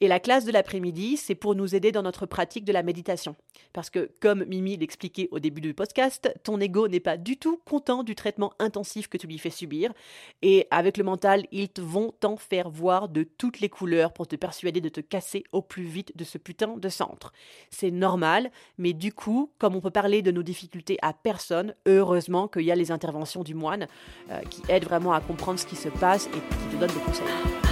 Et 0.00 0.06
la 0.06 0.20
classe 0.20 0.44
de 0.44 0.52
l'après-midi, 0.52 1.16
c'est 1.16 1.34
pour 1.34 1.56
nous 1.56 1.74
aider 1.74 1.90
dans 1.90 2.02
notre 2.02 2.24
pratique 2.24 2.64
de 2.64 2.72
la 2.72 2.84
méditation. 2.84 3.34
Parce 3.72 3.90
que, 3.90 4.10
comme 4.20 4.44
Mimi 4.44 4.76
l'expliquait 4.76 5.28
au 5.32 5.40
début 5.40 5.60
du 5.60 5.74
podcast, 5.74 6.32
ton 6.44 6.60
ego 6.60 6.86
n'est 6.86 7.00
pas 7.00 7.16
du 7.16 7.36
tout 7.36 7.60
content 7.64 8.04
du 8.04 8.14
traitement 8.14 8.52
intensif 8.60 9.08
que 9.08 9.16
tu 9.16 9.26
lui 9.26 9.38
fais 9.38 9.50
subir. 9.50 9.92
Et 10.40 10.68
avec 10.70 10.98
le 10.98 11.04
mental, 11.04 11.46
ils 11.50 11.68
vont 11.78 12.12
t'en 12.20 12.36
faire 12.36 12.70
voir 12.70 13.08
de 13.08 13.24
toutes 13.24 13.58
les 13.58 13.68
couleurs 13.68 14.12
pour 14.12 14.28
te 14.28 14.36
persuader 14.36 14.80
de 14.80 14.88
te 14.88 15.00
casser 15.00 15.42
au 15.50 15.62
plus 15.62 15.82
vite 15.84 16.16
de 16.16 16.24
ce 16.24 16.38
putain 16.38 16.76
de 16.76 16.88
centre. 16.88 17.32
C'est 17.70 17.90
normal, 17.90 18.50
mais 18.78 18.92
du 18.92 19.12
coup, 19.12 19.50
comme 19.58 19.74
on 19.74 19.80
peut 19.80 19.90
parler 19.90 20.22
de 20.22 20.30
nos 20.30 20.44
difficultés 20.44 20.98
à 21.02 21.12
personne, 21.12 21.74
heureusement 21.86 22.46
qu'il 22.46 22.62
y 22.62 22.70
a 22.70 22.76
les 22.76 22.92
interventions 22.92 23.42
du 23.42 23.54
moine 23.54 23.88
euh, 24.30 24.40
qui 24.42 24.62
aident 24.68 24.84
vraiment 24.84 25.12
à 25.12 25.20
comprendre 25.20 25.58
ce 25.58 25.66
qui 25.66 25.76
se 25.76 25.88
passe 25.88 26.28
et 26.28 26.30
qui 26.30 26.76
te 26.76 26.80
donnent 26.80 26.94
des 26.94 27.04
conseils. 27.04 27.67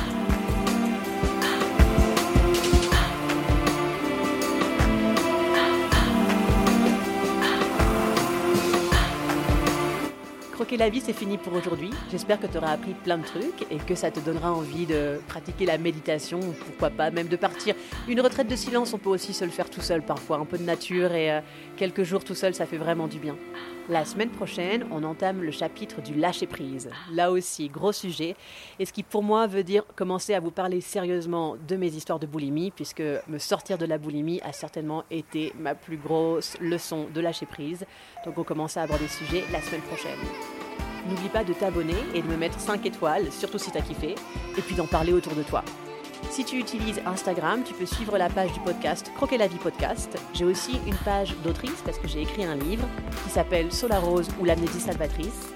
La 10.79 10.91
vie, 10.91 11.01
c'est 11.01 11.15
fini 11.15 11.39
pour 11.39 11.55
aujourd'hui. 11.55 11.89
J'espère 12.11 12.39
que 12.39 12.47
tu 12.47 12.59
auras 12.59 12.73
appris 12.73 12.93
plein 12.93 13.17
de 13.17 13.25
trucs 13.25 13.63
et 13.71 13.79
que 13.79 13.95
ça 13.95 14.11
te 14.11 14.21
donnera 14.21 14.53
envie 14.53 14.85
de 14.85 15.19
pratiquer 15.27 15.65
la 15.65 15.79
méditation, 15.79 16.39
pourquoi 16.67 16.91
pas 16.91 17.11
même 17.11 17.29
de 17.29 17.37
partir. 17.37 17.75
Une 18.09 18.21
retraite 18.21 18.47
de 18.47 18.57
silence, 18.57 18.93
on 18.93 18.99
peut 18.99 19.09
aussi 19.09 19.33
se 19.33 19.47
le 19.47 19.51
faire 19.51 19.71
tout 19.71 19.81
seul 19.81 20.03
parfois, 20.03 20.37
un 20.37 20.45
peu 20.45 20.59
de 20.59 20.65
nature 20.65 21.15
et 21.15 21.33
euh, 21.33 21.41
quelques 21.79 22.03
jours 22.03 22.23
tout 22.23 22.35
seul, 22.35 22.55
ça 22.55 22.67
fait 22.67 22.77
vraiment 22.77 23.07
du 23.07 23.19
bien. 23.19 23.37
La 23.89 24.05
semaine 24.05 24.29
prochaine, 24.29 24.85
on 24.91 25.03
entame 25.03 25.43
le 25.43 25.51
chapitre 25.51 26.03
du 26.03 26.15
lâcher 26.15 26.47
prise. 26.47 26.91
Là 27.11 27.31
aussi, 27.31 27.69
gros 27.69 27.93
sujet, 27.93 28.37
et 28.79 28.85
ce 28.85 28.93
qui 28.93 29.03
pour 29.03 29.23
moi 29.23 29.47
veut 29.47 29.65
dire 29.65 29.85
commencer 29.95 30.35
à 30.35 30.41
vous 30.41 30.51
parler 30.51 30.83
sérieusement 30.83 31.57
de 31.67 31.77
mes 31.77 31.95
histoires 31.95 32.19
de 32.19 32.27
boulimie, 32.27 32.71
puisque 32.71 33.03
me 33.29 33.39
sortir 33.39 33.79
de 33.79 33.87
la 33.87 33.97
boulimie 33.97 34.43
a 34.43 34.53
certainement 34.53 35.05
été 35.11 35.55
ma 35.59 35.75
plus 35.75 35.97
grosse 35.97 36.59
leçon 36.61 37.07
de 37.15 37.21
lâcher 37.21 37.47
prise. 37.47 37.87
Donc 38.27 38.37
on 38.37 38.45
commence 38.45 38.77
à 38.77 38.83
aborder 38.83 39.05
le 39.05 39.27
sujet 39.27 39.45
la 39.53 39.63
semaine 39.63 39.83
prochaine. 39.83 40.66
N'oublie 41.09 41.29
pas 41.29 41.45
de 41.45 41.53
t'abonner 41.53 41.97
et 42.15 42.23
de 42.23 42.27
me 42.27 42.37
mettre 42.37 42.59
5 42.59 42.85
étoiles, 42.87 43.31
surtout 43.31 43.59
si 43.59 43.71
t'as 43.71 43.81
kiffé, 43.81 44.15
et 44.57 44.63
puis 44.63 44.75
d'en 44.75 44.87
parler 44.87 45.13
autour 45.13 45.35
de 45.35 45.43
toi. 45.43 45.63
Si 46.31 46.45
tu 46.45 46.59
utilises 46.59 47.01
Instagram, 47.07 47.63
tu 47.65 47.75
peux 47.75 47.87
suivre 47.87 48.19
la 48.19 48.29
page 48.29 48.53
du 48.53 48.61
podcast 48.61 49.13
Croquer 49.15 49.39
la 49.39 49.47
vie 49.47 49.59
podcast. 49.59 50.19
J'ai 50.35 50.45
aussi 50.45 50.81
une 50.87 50.97
page 50.97 51.35
d'autrice 51.45 51.83
parce 51.85 51.99
que 51.99 52.09
j'ai 52.09 52.23
écrit 52.23 52.45
un 52.45 52.57
livre 52.57 52.87
qui 53.25 53.31
s'appelle 53.31 53.73
Solarose 53.73 54.29
ou 54.41 54.45
l'amnésie 54.45 54.81
salvatrice. 54.81 55.49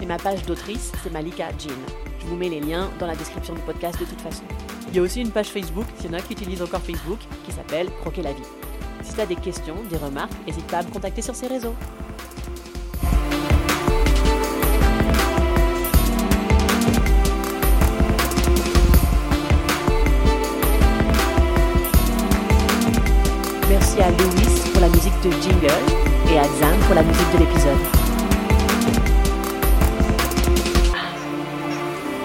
Et 0.00 0.06
ma 0.06 0.18
page 0.18 0.44
d'autrice, 0.44 0.92
c'est 1.02 1.12
Malika 1.12 1.48
Jean. 1.58 1.74
Je 2.20 2.26
vous 2.26 2.36
mets 2.36 2.48
les 2.48 2.60
liens 2.60 2.90
dans 2.98 3.06
la 3.06 3.16
description 3.16 3.54
du 3.54 3.60
podcast 3.62 3.98
de 3.98 4.04
toute 4.04 4.20
façon. 4.20 4.44
Il 4.88 4.96
y 4.96 4.98
a 4.98 5.02
aussi 5.02 5.20
une 5.20 5.30
page 5.30 5.48
Facebook, 5.48 5.86
s'il 5.96 6.10
y 6.10 6.14
en 6.14 6.18
a 6.18 6.20
qui 6.20 6.34
utilisent 6.34 6.62
encore 6.62 6.80
Facebook, 6.80 7.18
qui 7.44 7.52
s'appelle 7.52 7.88
Croquer 8.00 8.22
la 8.22 8.32
vie. 8.32 8.42
Si 9.02 9.14
tu 9.14 9.20
as 9.20 9.26
des 9.26 9.36
questions, 9.36 9.76
des 9.88 9.96
remarques, 9.96 10.32
n'hésite 10.46 10.66
pas 10.66 10.78
à 10.78 10.82
me 10.82 10.90
contacter 10.90 11.22
sur 11.22 11.34
ces 11.34 11.46
réseaux. 11.46 11.74
Jingle 25.42 25.66
et 26.32 26.38
à 26.38 26.44
Zan 26.44 26.76
pour 26.86 26.94
la 26.94 27.02
musique 27.02 27.32
de 27.32 27.38
l'épisode. 27.38 27.78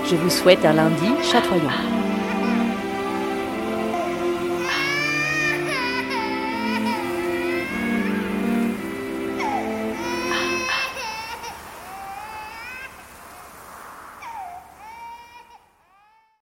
Je 0.10 0.16
vous 0.16 0.30
souhaite 0.30 0.64
un 0.66 0.74
lundi 0.74 1.10
chatoyant. 1.24 2.03